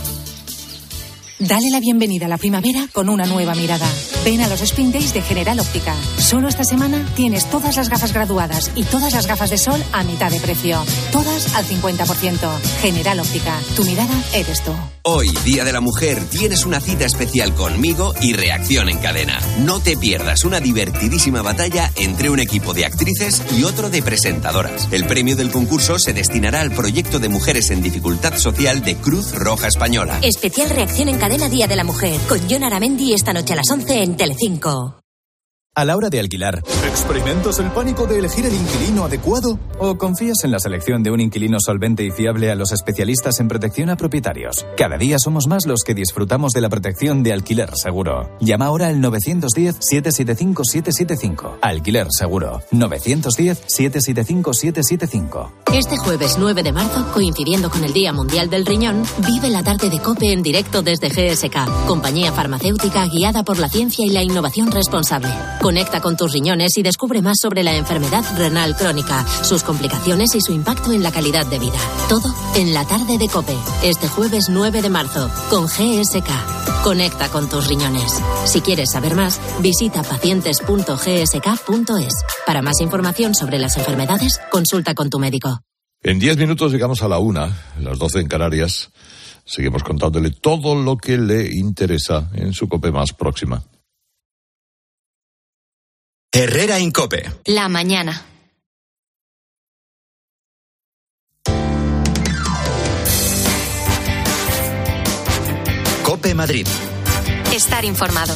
[1.50, 3.88] Dale la bienvenida a la primavera con una nueva mirada.
[4.24, 5.96] Ven a los Spin Days de General Óptica.
[6.16, 10.04] Solo esta semana tienes todas las gafas graduadas y todas las gafas de sol a
[10.04, 10.80] mitad de precio.
[11.10, 12.60] Todas al 50%.
[12.80, 13.58] General Óptica.
[13.74, 14.70] Tu mirada eres tú.
[15.02, 19.40] Hoy, Día de la Mujer, tienes una cita especial conmigo y Reacción en Cadena.
[19.64, 24.88] No te pierdas una divertidísima batalla entre un equipo de actrices y otro de presentadoras.
[24.92, 29.34] El premio del concurso se destinará al proyecto de mujeres en dificultad social de Cruz
[29.34, 30.20] Roja Española.
[30.22, 33.70] Especial Reacción en Cadena Día de la Mujer con John Aramendi esta noche a las
[33.70, 35.00] 11 en Telecinco.
[35.74, 39.58] A la hora de alquilar, ¿experimentas el pánico de elegir el inquilino adecuado?
[39.78, 43.48] ¿O confías en la selección de un inquilino solvente y fiable a los especialistas en
[43.48, 44.66] protección a propietarios?
[44.76, 48.28] Cada día somos más los que disfrutamos de la protección de alquiler seguro.
[48.40, 51.58] Llama ahora al 910-775-775.
[51.62, 52.60] Alquiler seguro.
[52.72, 55.50] 910-775-775.
[55.72, 59.88] Este jueves 9 de marzo, coincidiendo con el Día Mundial del Riñón, vive la tarde
[59.88, 64.72] de COPE en directo desde GSK, compañía farmacéutica guiada por la ciencia y la innovación
[64.72, 65.30] responsable.
[65.62, 70.40] Conecta con tus riñones y descubre más sobre la enfermedad renal crónica, sus complicaciones y
[70.40, 71.78] su impacto en la calidad de vida.
[72.08, 76.82] Todo en la tarde de Cope, este jueves 9 de marzo, con GSK.
[76.82, 78.20] Conecta con tus riñones.
[78.44, 82.14] Si quieres saber más, visita pacientes.gsk.es.
[82.46, 85.60] Para más información sobre las enfermedades, consulta con tu médico.
[86.02, 88.90] En diez minutos llegamos a la una, las doce en Canarias.
[89.44, 93.62] Seguimos contándole todo lo que le interesa en su cope más próxima.
[96.32, 97.28] Herrera Incope.
[97.46, 98.24] La mañana.
[106.04, 106.68] Cope Madrid.
[107.52, 108.32] Estar informado.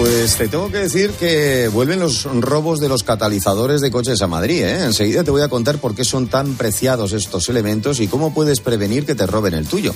[0.00, 4.26] Pues te tengo que decir que vuelven los robos de los catalizadores de coches a
[4.26, 4.62] Madrid.
[4.62, 4.84] ¿eh?
[4.86, 8.60] Enseguida te voy a contar por qué son tan preciados estos elementos y cómo puedes
[8.60, 9.94] prevenir que te roben el tuyo.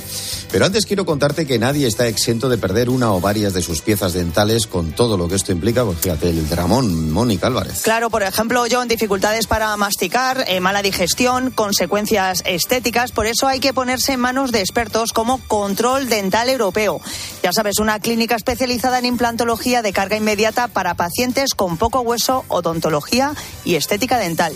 [0.53, 3.81] Pero antes quiero contarte que nadie está exento de perder una o varias de sus
[3.81, 5.87] piezas dentales con todo lo que esto implica.
[5.87, 7.81] Pues fíjate, el dramón, Mónica Álvarez.
[7.81, 13.11] Claro, por ejemplo, yo en dificultades para masticar, eh, mala digestión, consecuencias estéticas.
[13.11, 17.01] Por eso hay que ponerse en manos de expertos como Control Dental Europeo.
[17.43, 22.45] Ya sabes, una clínica especializada en implantología de carga inmediata para pacientes con poco hueso,
[22.49, 23.33] odontología
[23.65, 24.53] y estética dental.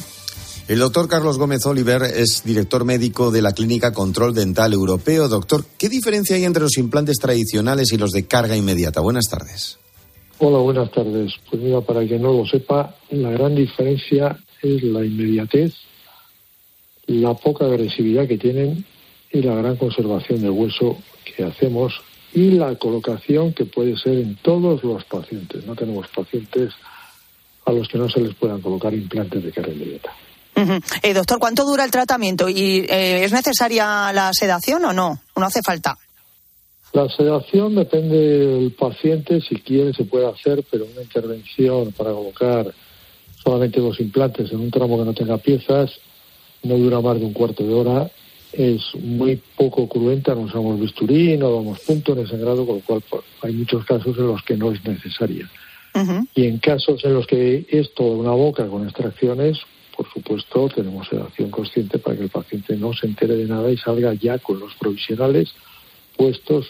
[0.68, 5.26] El doctor Carlos Gómez Oliver es director médico de la Clínica Control Dental Europeo.
[5.28, 9.00] Doctor, ¿qué diferencia hay entre los implantes tradicionales y los de carga inmediata?
[9.00, 9.78] Buenas tardes.
[10.40, 11.32] Hola, buenas tardes.
[11.48, 15.72] Pues mira, para quien no lo sepa, la gran diferencia es la inmediatez,
[17.06, 18.84] la poca agresividad que tienen
[19.32, 21.94] y la gran conservación del hueso que hacemos
[22.38, 25.66] y la colocación que puede ser en todos los pacientes.
[25.66, 26.72] No tenemos pacientes
[27.64, 30.12] a los que no se les puedan colocar implantes de carga inmediata.
[31.02, 32.48] Eh, doctor, ¿cuánto dura el tratamiento?
[32.48, 35.20] ¿Y eh, es necesaria la sedación o no?
[35.36, 35.96] ¿No hace falta?
[36.92, 42.72] La sedación depende del paciente, si quiere se puede hacer, pero una intervención para colocar
[43.42, 45.90] solamente dos implantes en un tramo que no tenga piezas
[46.62, 48.10] no dura más de un cuarto de hora
[48.52, 52.82] es muy poco cruenta, no usamos bisturí, no damos punto en ese grado, con lo
[52.82, 55.48] cual pues, hay muchos casos en los que no es necesaria.
[56.34, 59.58] Y en casos en los que es toda una boca con extracciones,
[59.96, 63.76] por supuesto, tenemos sedación consciente para que el paciente no se entere de nada y
[63.76, 65.52] salga ya con los provisionales
[66.16, 66.68] puestos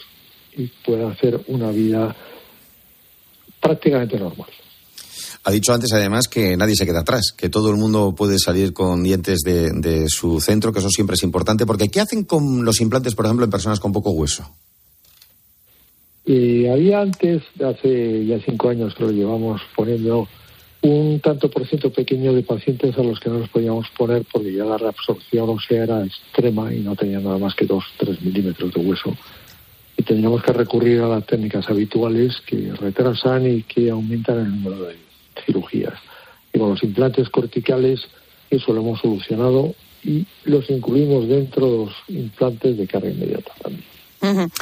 [0.57, 2.15] y pueda hacer una vida
[3.59, 4.49] prácticamente normal.
[5.43, 8.73] Ha dicho antes, además, que nadie se queda atrás, que todo el mundo puede salir
[8.73, 12.81] con dientes de, su centro, que eso siempre es importante, porque ¿qué hacen con los
[12.81, 14.49] implantes, por ejemplo, en personas con poco hueso?
[16.25, 20.27] Eh, había antes, hace ya cinco años que lo llevamos poniendo,
[20.81, 24.53] un tanto por ciento pequeño de pacientes a los que no los podíamos poner porque
[24.53, 28.73] ya la reabsorción ósea era extrema y no tenían nada más que dos, tres milímetros
[28.73, 29.15] de hueso.
[29.97, 34.85] Y teníamos que recurrir a las técnicas habituales que retrasan y que aumentan el número
[34.85, 35.08] de
[35.45, 35.95] cirugías.
[36.53, 38.01] Y con los implantes corticales
[38.49, 39.73] eso lo hemos solucionado
[40.03, 43.85] y los incluimos dentro de los implantes de carga inmediata también.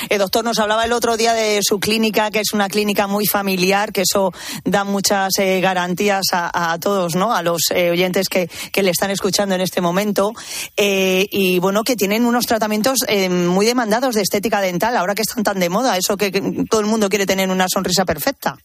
[0.09, 3.25] El doctor nos hablaba el otro día de su clínica, que es una clínica muy
[3.25, 4.31] familiar, que eso
[4.63, 7.33] da muchas eh, garantías a, todos, ¿no?
[7.33, 10.33] A los eh, oyentes que, que, le están escuchando en este momento.
[10.75, 12.99] Eh, y bueno, que tienen unos tratamientos
[13.29, 16.31] muy demandados de estética dental, ahora que están tan de moda, eso que
[16.69, 18.57] todo el mundo quiere tener una sonrisa perfecta.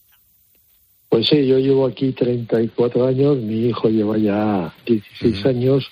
[1.12, 5.90] Pues sí, yo llevo aquí 34 años, mi hijo lleva ya 16 años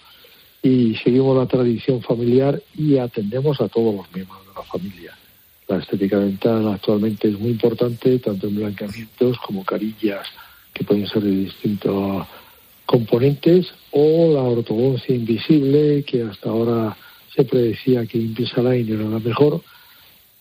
[0.63, 5.15] y seguimos la tradición familiar y atendemos a todos los miembros de la familia.
[5.69, 10.27] La estética dental actualmente es muy importante, tanto en blanqueamientos como carillas,
[10.73, 12.27] que pueden ser de distintos
[12.87, 16.97] componentes, o la ortodoncia invisible, que hasta ahora
[17.37, 19.61] se predecía que Invisalign era la mejor.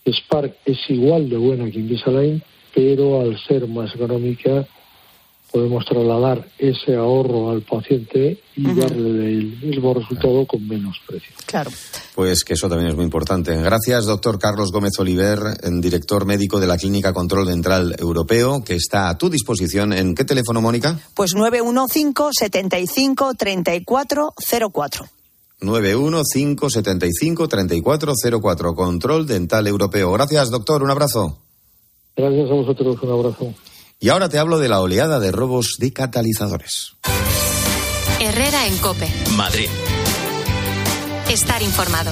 [0.07, 2.41] Spark es igual de buena que Invisalign,
[2.79, 4.65] pero al ser más económica
[5.51, 11.35] podemos trasladar ese ahorro al paciente y darle el mismo resultado con menos precio.
[11.45, 11.71] Claro.
[12.15, 13.53] Pues que eso también es muy importante.
[13.57, 15.39] Gracias, doctor Carlos Gómez Oliver,
[15.81, 19.91] director médico de la Clínica Control Dental Europeo, que está a tu disposición.
[19.91, 20.97] ¿En qué teléfono, Mónica?
[21.15, 25.05] Pues 915 75 3404.
[25.59, 28.73] 915 75 3404.
[28.73, 30.13] Control Dental Europeo.
[30.13, 30.81] Gracias, doctor.
[30.81, 31.48] Un abrazo.
[32.19, 33.53] Gracias a vosotros, un abrazo.
[33.97, 36.97] Y ahora te hablo de la oleada de robos de catalizadores.
[38.19, 39.07] Herrera en Cope.
[39.37, 39.69] Madrid.
[41.29, 42.11] Estar informado.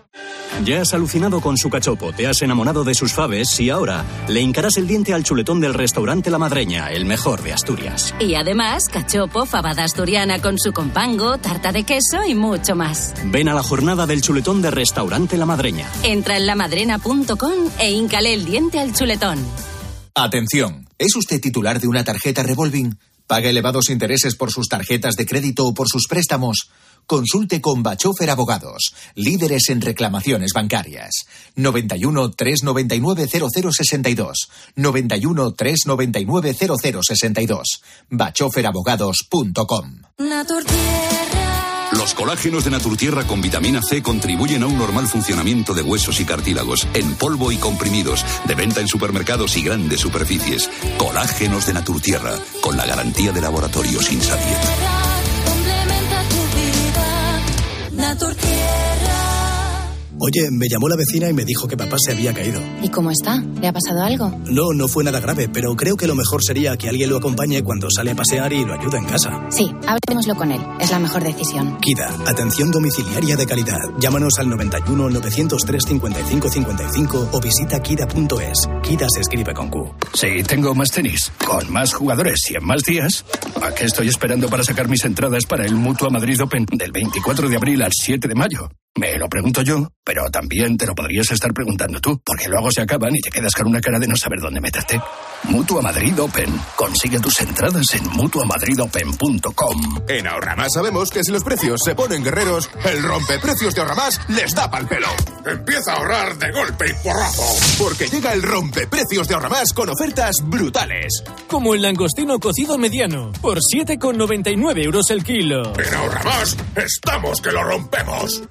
[0.63, 4.41] Ya has alucinado con su cachopo, te has enamorado de sus faves y ahora le
[4.41, 8.13] hincarás el diente al chuletón del restaurante La Madreña, el mejor de Asturias.
[8.19, 13.13] Y además, cachopo, fabada asturiana con su compango, tarta de queso y mucho más.
[13.25, 15.89] Ven a la jornada del chuletón de restaurante La Madreña.
[16.03, 19.39] Entra en lamadrena.com e hincale el diente al chuletón.
[20.13, 22.97] Atención, ¿es usted titular de una tarjeta revolving?
[23.25, 26.69] ¿Paga elevados intereses por sus tarjetas de crédito o por sus préstamos?
[27.11, 31.25] Consulte con Bachofer Abogados, líderes en reclamaciones bancarias.
[31.57, 34.49] 91 399 0062.
[34.77, 37.81] 91 399 0062.
[38.11, 40.01] bachoferabogados.com.
[41.97, 46.23] Los colágenos de Naturtierra con vitamina C contribuyen a un normal funcionamiento de huesos y
[46.23, 50.69] cartílagos, en polvo y comprimidos, de venta en supermercados y grandes superficies.
[50.97, 54.21] Colágenos de Naturtierra, con la garantía de laboratorio sin
[58.19, 58.70] salir.
[60.23, 62.61] Oye, me llamó la vecina y me dijo que papá se había caído.
[62.83, 63.43] ¿Y cómo está?
[63.59, 64.29] ¿Le ha pasado algo?
[64.45, 67.63] No, no fue nada grave, pero creo que lo mejor sería que alguien lo acompañe
[67.63, 69.47] cuando sale a pasear y lo ayude en casa.
[69.49, 70.61] Sí, hablemoslo con él.
[70.79, 71.75] Es la mejor decisión.
[71.79, 73.79] Kida, atención domiciliaria de calidad.
[73.99, 78.69] Llámanos al 91 903 55 55 o visita kida.es.
[78.83, 79.95] Kida se escribe con Q.
[80.13, 83.25] Sí, tengo más tenis, con más jugadores y en más días.
[83.59, 87.49] ¿A qué estoy esperando para sacar mis entradas para el Mutua Madrid Open del 24
[87.49, 88.69] de abril al 7 de mayo?
[88.95, 92.81] Me lo pregunto yo, pero también te lo podrías estar preguntando tú, porque luego se
[92.81, 94.99] acaban y te quedas con una cara de no saber dónde meterte.
[95.43, 96.53] Mutua Madrid Open.
[96.75, 100.01] Consigue tus entradas en mutuamadridopen.com.
[100.09, 104.53] En Ahorramás sabemos que si los precios se ponen guerreros, el rompeprecios de Ahorramás les
[104.53, 105.07] da pal pelo.
[105.45, 107.43] Empieza a ahorrar de golpe y porrazo.
[107.79, 111.23] Porque llega el rompeprecios de Ahorramás con ofertas brutales.
[111.47, 115.73] Como el langostino cocido mediano, por 7,99 euros el kilo.
[115.79, 118.43] En Ahorramás estamos que lo rompemos.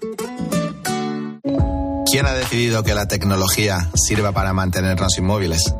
[2.10, 5.72] ¿Quién ha decidido que la tecnología sirva para mantenernos inmóviles?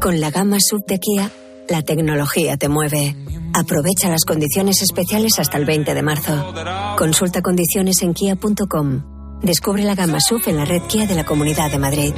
[0.00, 1.30] Con la gama sub de Kia,
[1.68, 3.14] la tecnología te mueve.
[3.54, 6.54] Aprovecha las condiciones especiales hasta el 20 de marzo.
[6.96, 9.19] Consulta condiciones en kia.com.
[9.42, 12.14] Descubre la gama sub en la red Kia de la Comunidad de Madrid.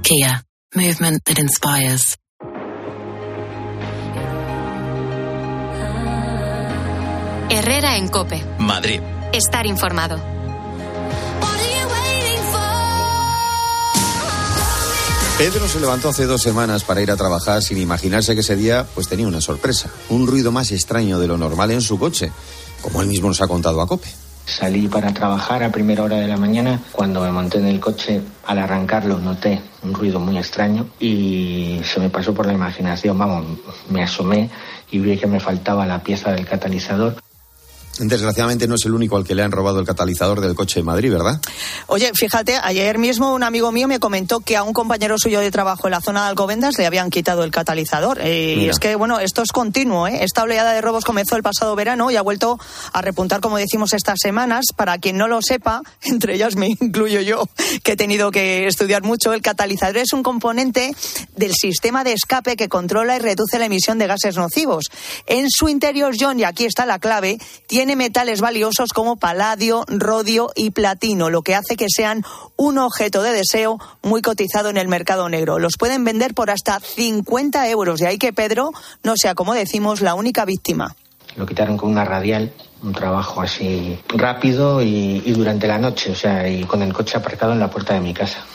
[0.00, 0.44] Kia,
[0.74, 2.16] movement that inspires.
[7.50, 8.42] Herrera en Cope.
[8.58, 9.00] Madrid.
[9.34, 10.18] Estar informado.
[15.36, 18.86] Pedro se levantó hace dos semanas para ir a trabajar sin imaginarse que ese día
[18.94, 22.32] pues tenía una sorpresa, un ruido más extraño de lo normal en su coche,
[22.80, 24.23] como él mismo nos ha contado a Cope.
[24.46, 26.80] Salí para trabajar a primera hora de la mañana.
[26.92, 31.98] Cuando me monté en el coche, al arrancarlo noté un ruido muy extraño y se
[31.98, 33.18] me pasó por la imaginación.
[33.18, 33.46] Vamos,
[33.88, 34.50] me asomé
[34.90, 37.16] y vi que me faltaba la pieza del catalizador.
[37.98, 40.84] Desgraciadamente no es el único al que le han robado el catalizador del coche de
[40.84, 41.40] Madrid, ¿verdad?
[41.86, 45.50] Oye, fíjate, ayer mismo un amigo mío me comentó que a un compañero suyo de
[45.50, 48.18] trabajo en la zona de Alcobendas le habían quitado el catalizador.
[48.20, 50.08] Eh, y es que, bueno, esto es continuo.
[50.08, 50.24] ¿eh?
[50.24, 52.58] Esta oleada de robos comenzó el pasado verano y ha vuelto
[52.92, 54.66] a repuntar, como decimos, estas semanas.
[54.74, 57.48] Para quien no lo sepa, entre ellas me incluyo yo,
[57.84, 60.94] que he tenido que estudiar mucho, el catalizador es un componente
[61.36, 64.86] del sistema de escape que controla y reduce la emisión de gases nocivos.
[65.26, 69.84] En su interior, John, y aquí está la clave, tiene tiene metales valiosos como paladio,
[69.88, 72.24] rodio y platino, lo que hace que sean
[72.56, 75.58] un objeto de deseo muy cotizado en el mercado negro.
[75.58, 78.70] Los pueden vender por hasta 50 euros y ahí que Pedro
[79.02, 80.96] no sea, como decimos, la única víctima.
[81.36, 86.14] Lo quitaron con una radial, un trabajo así rápido y, y durante la noche, o
[86.14, 88.46] sea, y con el coche aparcado en la puerta de mi casa.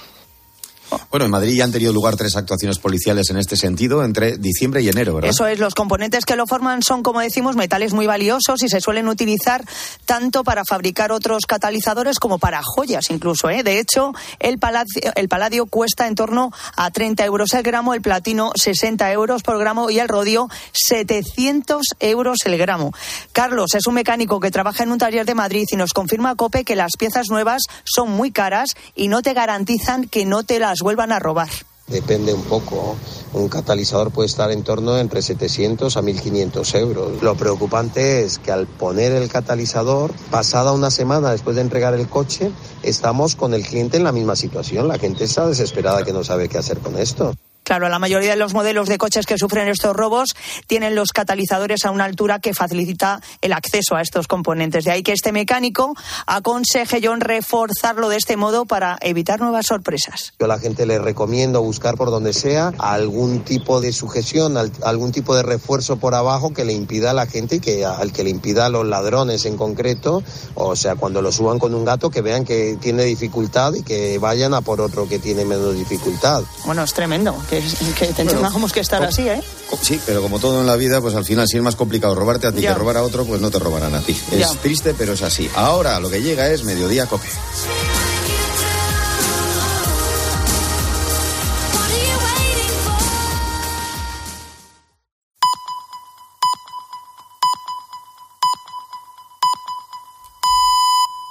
[1.12, 4.82] Bueno, en Madrid ya han tenido lugar tres actuaciones policiales en este sentido entre diciembre
[4.82, 5.32] y enero, ¿verdad?
[5.32, 8.82] Eso es, los componentes que lo forman son, como decimos, metales muy valiosos y se
[8.82, 9.64] suelen utilizar
[10.06, 13.50] tanto para fabricar otros catalizadores como para joyas incluso.
[13.50, 13.64] ¿eh?
[13.64, 18.02] De hecho, el paladio, el paladio cuesta en torno a 30 euros el gramo, el
[18.02, 22.92] platino 60 euros por gramo y el rodio 700 euros el gramo.
[23.32, 26.36] Carlos es un mecánico que trabaja en un taller de Madrid y nos confirma a
[26.36, 30.60] COPE que las piezas nuevas son muy caras y no te garantizan que no te
[30.60, 31.50] las vuelvan a robar.
[31.90, 32.96] Depende un poco.
[33.34, 37.22] Un catalizador puede estar en torno entre 700 a 1500 euros.
[37.22, 42.08] Lo preocupante es que al poner el catalizador, pasada una semana después de entregar el
[42.08, 42.52] coche,
[42.84, 44.88] estamos con el cliente en la misma situación.
[44.88, 47.34] La gente está desesperada que no sabe qué hacer con esto.
[47.70, 51.86] Claro, la mayoría de los modelos de coches que sufren estos robos tienen los catalizadores
[51.86, 54.86] a una altura que facilita el acceso a estos componentes.
[54.86, 55.94] De ahí que este mecánico
[56.26, 60.34] aconseje John reforzarlo de este modo para evitar nuevas sorpresas.
[60.40, 65.12] Yo a la gente le recomiendo buscar por donde sea algún tipo de sujeción, algún
[65.12, 68.24] tipo de refuerzo por abajo que le impida a la gente y que al que
[68.24, 70.24] le impida a los ladrones en concreto,
[70.56, 74.18] o sea, cuando lo suban con un gato que vean que tiene dificultad y que
[74.18, 76.42] vayan a por otro que tiene menos dificultad.
[76.66, 77.59] Bueno, es tremendo que,
[77.98, 79.42] que tengamos que estar así, ¿eh?
[79.82, 82.48] Sí, pero como todo en la vida, pues al final si es más complicado robarte
[82.48, 84.20] a ti que robar a otro, pues no te robarán a ti.
[84.32, 85.50] Es triste, pero es así.
[85.56, 87.28] Ahora lo que llega es Mediodía Cope.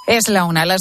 [0.08, 0.76] Es la una, las